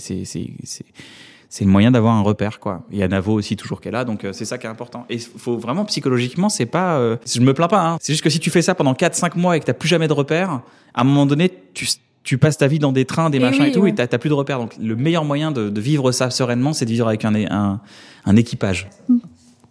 c'est 1.53 1.65
le 1.65 1.69
moyen 1.69 1.91
d'avoir 1.91 2.15
un 2.15 2.22
repère 2.22 2.60
quoi. 2.60 2.81
Il 2.89 2.98
y 2.98 3.03
a 3.03 3.07
Navo 3.07 3.31
aussi 3.31 3.55
toujours 3.55 3.79
qui 3.79 3.88
est 3.88 3.91
là, 3.91 4.05
donc 4.05 4.25
euh, 4.25 4.33
c'est 4.33 4.43
ça 4.43 4.57
qui 4.57 4.65
est 4.65 4.69
important. 4.72 5.05
Et 5.07 5.19
faut 5.19 5.55
vraiment 5.55 5.86
psychologiquement, 5.86 6.50
c'est 6.50 6.65
pas, 6.65 6.98
euh, 6.98 7.15
je 7.31 7.41
me 7.41 7.53
plains 7.53 7.67
pas. 7.67 7.88
Hein. 7.88 7.98
C'est 8.01 8.12
juste 8.12 8.24
que 8.24 8.31
si 8.31 8.39
tu 8.39 8.50
fais 8.50 8.63
ça 8.63 8.74
pendant 8.74 8.93
4-5 8.93 9.38
mois 9.38 9.55
et 9.55 9.60
que 9.60 9.65
t'as 9.65 9.74
plus 9.74 9.88
jamais 9.88 10.07
de 10.07 10.13
repères, 10.13 10.62
à 10.95 11.01
un 11.01 11.03
moment 11.03 11.27
donné, 11.27 11.51
tu 11.75 11.88
tu 12.24 12.39
passes 12.39 12.57
ta 12.57 12.65
vie 12.65 12.79
dans 12.79 12.91
des 12.91 13.05
trains, 13.05 13.29
des 13.29 13.38
Et 13.38 13.41
machins 13.41 13.62
oui, 13.62 13.69
et 13.69 13.72
tout, 13.72 13.81
ouais. 13.81 13.91
et 13.91 13.93
t'as 13.93 14.17
plus 14.17 14.29
de 14.29 14.33
repères. 14.33 14.57
Donc 14.57 14.74
le 14.81 14.95
meilleur 14.95 15.25
moyen 15.25 15.51
de, 15.51 15.69
de 15.69 15.79
vivre 15.79 16.12
ça 16.12 16.31
sereinement, 16.31 16.74
c'est 16.74 16.86
de 16.86 16.89
vivre 16.89 17.07
avec 17.07 17.24
un, 17.24 17.36
un, 17.36 17.79
un 18.25 18.36
équipage. 18.36 18.89
Mm. 19.07 19.17
De 19.17 19.19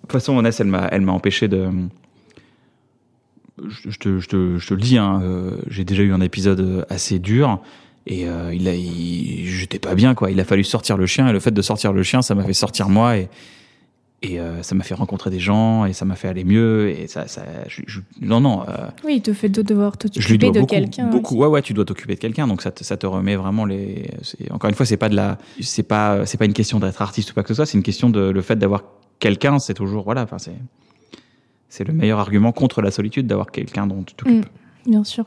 toute 0.02 0.12
façon, 0.12 0.40
Ness, 0.40 0.60
elle 0.60 0.68
m'a 0.68 0.86
elle 0.92 1.00
m'a 1.00 1.12
empêché 1.12 1.48
de 1.48 1.68
je, 3.58 3.90
je 3.90 3.98
te, 3.98 4.18
je, 4.20 4.28
te, 4.28 4.58
je 4.58 4.66
te 4.68 4.74
le 4.74 4.80
dis, 4.80 4.98
hein, 4.98 5.20
euh, 5.24 5.56
j'ai 5.66 5.82
déjà 5.82 6.04
eu 6.04 6.12
un 6.12 6.20
épisode 6.20 6.86
assez 6.88 7.18
dur 7.18 7.60
et 8.06 8.26
euh, 8.28 8.52
il 8.54 8.66
a, 8.68 8.74
il, 8.74 9.46
j'étais 9.46 9.78
pas 9.78 9.94
bien 9.94 10.14
quoi. 10.14 10.30
Il 10.30 10.40
a 10.40 10.44
fallu 10.44 10.64
sortir 10.64 10.96
le 10.96 11.06
chien 11.06 11.28
et 11.28 11.32
le 11.32 11.40
fait 11.40 11.50
de 11.52 11.62
sortir 11.62 11.92
le 11.92 12.02
chien, 12.02 12.22
ça 12.22 12.34
m'a 12.34 12.44
fait 12.44 12.52
sortir 12.52 12.88
moi 12.88 13.16
et 13.18 13.28
et 14.24 14.38
euh, 14.38 14.62
ça 14.62 14.76
m'a 14.76 14.84
fait 14.84 14.94
rencontrer 14.94 15.30
des 15.30 15.40
gens 15.40 15.84
et 15.84 15.92
ça 15.92 16.04
m'a 16.04 16.14
fait 16.14 16.28
aller 16.28 16.44
mieux 16.44 16.90
et 16.90 17.08
ça, 17.08 17.26
ça 17.26 17.42
je, 17.66 17.82
je- 17.88 17.98
non 18.20 18.40
non, 18.40 18.62
euh, 18.68 18.86
Oui, 19.04 19.16
il 19.16 19.20
te 19.22 19.32
fait 19.32 19.48
de 19.48 19.62
devoir 19.62 19.96
t'occuper 19.96 20.38
de 20.38 20.50
beaucoup, 20.52 20.66
quelqu'un. 20.66 21.08
beaucoup. 21.10 21.34
Ouais 21.36 21.48
ouais, 21.48 21.60
tu 21.60 21.74
dois 21.74 21.84
t'occuper 21.84 22.14
de 22.14 22.20
quelqu'un 22.20 22.46
donc 22.46 22.62
ça 22.62 22.70
te, 22.70 22.84
ça 22.84 22.96
te 22.96 23.04
remet 23.04 23.34
vraiment 23.34 23.64
les. 23.64 24.08
c'est- 24.22 24.48
Encore 24.52 24.70
une 24.70 24.76
fois, 24.76 24.86
c'est 24.86 24.96
pas 24.96 25.08
de 25.08 25.16
la, 25.16 25.38
c'est 25.60 25.82
pas 25.82 26.24
c'est 26.24 26.38
pas 26.38 26.44
une 26.44 26.52
question 26.52 26.78
d'être 26.78 27.02
artiste 27.02 27.32
ou 27.32 27.34
pas 27.34 27.42
que 27.42 27.48
ce 27.48 27.54
soit, 27.54 27.66
c'est 27.66 27.76
une 27.76 27.82
question 27.82 28.10
de 28.10 28.20
le 28.30 28.42
fait 28.42 28.54
d'avoir 28.54 28.84
quelqu'un, 29.18 29.58
c'est 29.58 29.74
toujours 29.74 30.04
voilà, 30.04 30.22
enfin 30.22 30.38
c'est 30.38 30.54
c'est 31.68 31.82
le 31.84 31.92
meilleur 31.92 32.20
argument 32.20 32.52
contre 32.52 32.80
la 32.80 32.90
solitude 32.92 33.26
d'avoir 33.26 33.50
quelqu'un 33.50 33.86
dont 33.88 34.02
tu 34.04 34.14
t'occupes. 34.14 34.46
Bien 34.86 35.02
sûr. 35.04 35.24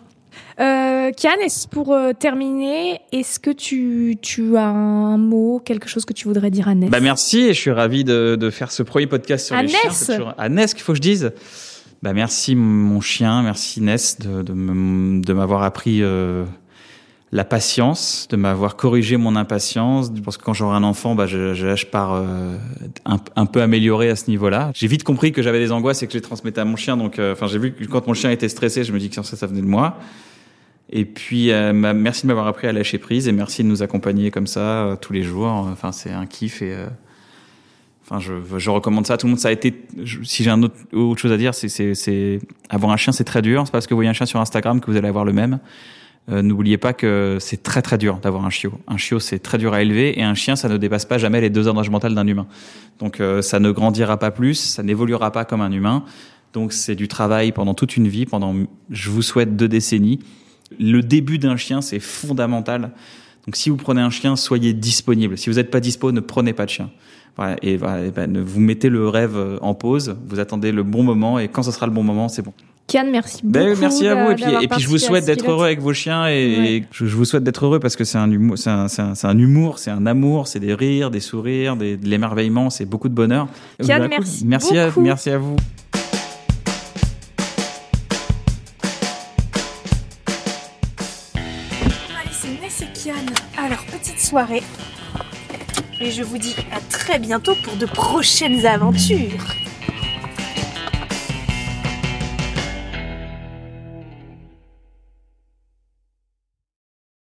Euh, 0.59 0.84
Kian, 1.11 1.31
est-ce 1.43 1.67
pour 1.67 1.93
euh, 1.93 2.13
terminer, 2.13 2.99
est-ce 3.11 3.39
que 3.39 3.49
tu, 3.51 4.17
tu 4.21 4.55
as 4.57 4.67
un 4.67 5.17
mot, 5.17 5.61
quelque 5.63 5.87
chose 5.89 6.05
que 6.05 6.13
tu 6.13 6.27
voudrais 6.27 6.51
dire 6.51 6.67
à 6.67 6.75
Ness? 6.75 6.89
Bah 6.89 6.99
merci 6.99 7.41
et 7.41 7.53
je 7.53 7.59
suis 7.59 7.71
ravi 7.71 8.03
de, 8.03 8.35
de 8.39 8.49
faire 8.49 8.71
ce 8.71 8.83
premier 8.83 9.07
podcast 9.07 9.47
sur 9.47 9.55
À 9.55 9.61
les 9.63 9.69
chiens. 9.69 9.79
Ness. 9.89 10.05
Toujours- 10.07 10.33
À 10.37 10.49
Ness 10.49 10.73
qu'il 10.73 10.83
faut 10.83 10.93
que 10.93 10.97
je 10.97 11.01
dise. 11.01 11.31
Bah 12.03 12.13
merci 12.13 12.55
mon 12.55 13.01
chien, 13.01 13.41
merci 13.41 13.81
Ness 13.81 14.19
de, 14.19 15.33
m'avoir 15.33 15.63
appris 15.63 16.03
euh, 16.03 16.43
la 17.31 17.43
patience, 17.45 18.27
de 18.29 18.35
m'avoir 18.35 18.75
corrigé 18.75 19.17
mon 19.17 19.35
impatience. 19.35 20.11
Je 20.15 20.21
pense 20.21 20.37
que 20.37 20.43
quand 20.43 20.53
j'aurai 20.53 20.75
un 20.75 20.83
enfant, 20.83 21.15
bah 21.15 21.25
je, 21.25 21.53
je, 21.55 21.75
je 21.75 21.85
pars 21.87 22.13
euh, 22.13 22.55
un, 23.05 23.17
un 23.35 23.45
peu 23.47 23.61
amélioré 23.61 24.09
à 24.09 24.15
ce 24.15 24.29
niveau-là. 24.29 24.71
J'ai 24.75 24.87
vite 24.87 25.03
compris 25.03 25.31
que 25.31 25.41
j'avais 25.41 25.59
des 25.59 25.71
angoisses 25.71 26.03
et 26.03 26.07
que 26.07 26.13
je 26.13 26.17
les 26.17 26.21
transmettais 26.21 26.61
à 26.61 26.65
mon 26.65 26.75
chien. 26.75 26.95
Donc, 26.95 27.17
euh, 27.17 27.33
enfin, 27.33 27.47
j'ai 27.47 27.57
vu 27.59 27.73
que 27.73 27.83
quand 27.85 28.05
mon 28.07 28.13
chien 28.13 28.29
était 28.29 28.49
stressé, 28.49 28.83
je 28.83 28.91
me 28.93 28.99
dis 28.99 29.09
que 29.09 29.15
ça, 29.15 29.23
ça 29.23 29.47
venait 29.47 29.61
de 29.61 29.65
moi. 29.67 29.97
Et 30.89 31.05
puis, 31.05 31.51
euh, 31.51 31.73
merci 31.73 32.23
de 32.23 32.27
m'avoir 32.27 32.47
appris 32.47 32.67
à 32.67 32.73
lâcher 32.73 32.99
prise 32.99 33.27
et 33.27 33.31
merci 33.31 33.63
de 33.63 33.67
nous 33.67 33.81
accompagner 33.81 34.29
comme 34.29 34.47
ça 34.47 34.59
euh, 34.59 34.95
tous 34.95 35.13
les 35.13 35.23
jours. 35.23 35.47
Enfin, 35.47 35.91
c'est 35.91 36.11
un 36.11 36.27
kiff 36.27 36.61
et 36.61 36.73
euh, 36.73 36.87
enfin, 38.03 38.19
je, 38.19 38.69
recommande 38.69 39.07
ça 39.07 39.15
à 39.15 39.17
tout 39.17 39.25
le 39.25 39.31
monde. 39.31 39.39
Ça 39.39 39.47
a 39.47 39.51
été, 39.51 39.73
si 40.23 40.43
j'ai 40.43 40.51
un 40.51 40.61
autre, 40.61 40.75
autre 40.93 41.19
chose 41.19 41.31
à 41.31 41.37
dire, 41.37 41.55
c'est, 41.55 42.39
avoir 42.69 42.91
un 42.91 42.97
chien, 42.97 43.13
c'est 43.13 43.23
très 43.23 43.41
dur. 43.41 43.63
C'est 43.65 43.71
parce 43.71 43.87
que 43.87 43.93
vous 43.93 43.97
voyez 43.97 44.09
un 44.09 44.13
chien 44.13 44.27
sur 44.27 44.39
Instagram 44.39 44.79
que 44.79 44.91
vous 44.91 44.97
allez 44.97 45.07
avoir 45.07 45.25
le 45.25 45.33
même. 45.33 45.59
Euh, 46.29 46.43
N'oubliez 46.43 46.77
pas 46.77 46.93
que 46.93 47.37
c'est 47.39 47.63
très 47.63 47.81
très 47.81 47.97
dur 47.97 48.17
d'avoir 48.17 48.45
un 48.45 48.51
chiot. 48.51 48.73
Un 48.87 48.97
chiot, 48.97 49.19
c'est 49.19 49.39
très 49.39 49.57
dur 49.57 49.73
à 49.73 49.81
élever 49.81 50.19
et 50.19 50.23
un 50.23 50.35
chien, 50.35 50.55
ça 50.55 50.69
ne 50.69 50.77
dépasse 50.77 51.05
pas 51.05 51.17
jamais 51.17 51.41
les 51.41 51.49
deux 51.49 51.67
heures 51.67 51.73
d'âge 51.73 51.89
mental 51.89 52.13
d'un 52.13 52.27
humain. 52.27 52.45
Donc, 52.99 53.21
ça 53.41 53.59
ne 53.59 53.71
grandira 53.71 54.17
pas 54.17 54.31
plus, 54.31 54.55
ça 54.55 54.81
n'évoluera 54.81 55.31
pas 55.31 55.45
comme 55.45 55.61
un 55.61 55.71
humain. 55.71 56.03
Donc, 56.53 56.73
c'est 56.73 56.95
du 56.95 57.07
travail 57.07 57.51
pendant 57.51 57.73
toute 57.73 57.97
une 57.97 58.07
vie, 58.07 58.25
pendant, 58.25 58.55
je 58.89 59.09
vous 59.09 59.21
souhaite 59.21 59.55
deux 59.55 59.67
décennies 59.67 60.19
le 60.79 61.01
début 61.01 61.37
d'un 61.37 61.57
chien, 61.57 61.81
c'est 61.81 61.99
fondamental. 61.99 62.91
Donc, 63.45 63.55
si 63.55 63.69
vous 63.69 63.77
prenez 63.77 64.01
un 64.01 64.09
chien, 64.09 64.35
soyez 64.35 64.73
disponible. 64.73 65.37
Si 65.37 65.49
vous 65.49 65.57
n'êtes 65.57 65.69
pas 65.71 65.79
dispo, 65.79 66.11
ne 66.11 66.19
prenez 66.19 66.53
pas 66.53 66.65
de 66.65 66.71
chien. 66.71 66.89
Voilà, 67.37 67.57
et, 67.61 67.75
voilà, 67.77 68.05
et 68.05 68.11
ben, 68.11 68.41
vous 68.41 68.59
mettez 68.61 68.89
le 68.89 69.09
rêve 69.09 69.35
euh, 69.35 69.57
en 69.61 69.73
pause, 69.73 70.15
vous 70.29 70.39
attendez 70.39 70.71
le 70.71 70.83
bon 70.83 71.03
moment, 71.03 71.37
et 71.37 71.49
quand 71.49 71.63
ce 71.63 71.71
sera 71.71 71.85
le 71.85 71.91
bon 71.91 72.01
moment, 72.01 72.29
c'est 72.29 72.41
bon. 72.41 72.53
Kian, 72.87 73.05
merci 73.11 73.41
beaucoup. 73.43 73.51
Ben, 73.51 73.77
merci 73.77 74.07
à 74.07 74.15
vous, 74.15 74.31
et 74.31 74.35
puis, 74.35 74.43
d'avoir 74.45 74.63
et 74.63 74.67
puis 74.69 74.79
je 74.79 74.87
vous 74.87 74.97
souhaite 74.97 75.25
d'être 75.25 75.49
heureux 75.49 75.65
avec 75.65 75.81
vos 75.81 75.91
chiens, 75.91 76.27
et, 76.27 76.31
Ouais. 76.31 76.71
et 76.77 76.83
je, 76.91 77.05
je 77.05 77.15
vous 77.15 77.25
souhaite 77.25 77.43
d'être 77.43 77.65
heureux 77.65 77.79
parce 77.79 77.97
que 77.97 78.05
c'est 78.05 78.17
un 78.17 78.31
humour, 78.31 78.57
c'est 78.57 78.69
un, 78.69 78.87
c'est 78.87 79.01
un, 79.01 79.15
c'est 79.15 79.27
un 79.27 79.37
humour, 79.37 79.79
c'est 79.79 79.91
un 79.91 80.05
amour, 80.05 80.47
c'est 80.47 80.61
des 80.61 80.73
rires, 80.73 81.11
des 81.11 81.19
sourires, 81.19 81.75
des, 81.75 81.97
de 81.97 82.07
l'émerveillement, 82.07 82.69
c'est 82.69 82.85
beaucoup 82.85 83.09
de 83.09 83.13
bonheur. 83.15 83.47
Kian, 83.83 84.07
merci 84.07 84.45
merci 84.45 84.77
à, 84.77 84.87
beaucoup. 84.87 85.01
merci 85.01 85.29
à 85.29 85.37
vous. 85.37 85.57
Et 96.01 96.11
je 96.11 96.21
vous 96.21 96.37
dis 96.37 96.55
à 96.73 96.79
très 96.89 97.19
bientôt 97.19 97.55
pour 97.63 97.77
de 97.77 97.85
prochaines 97.85 98.65
aventures. 98.65 99.64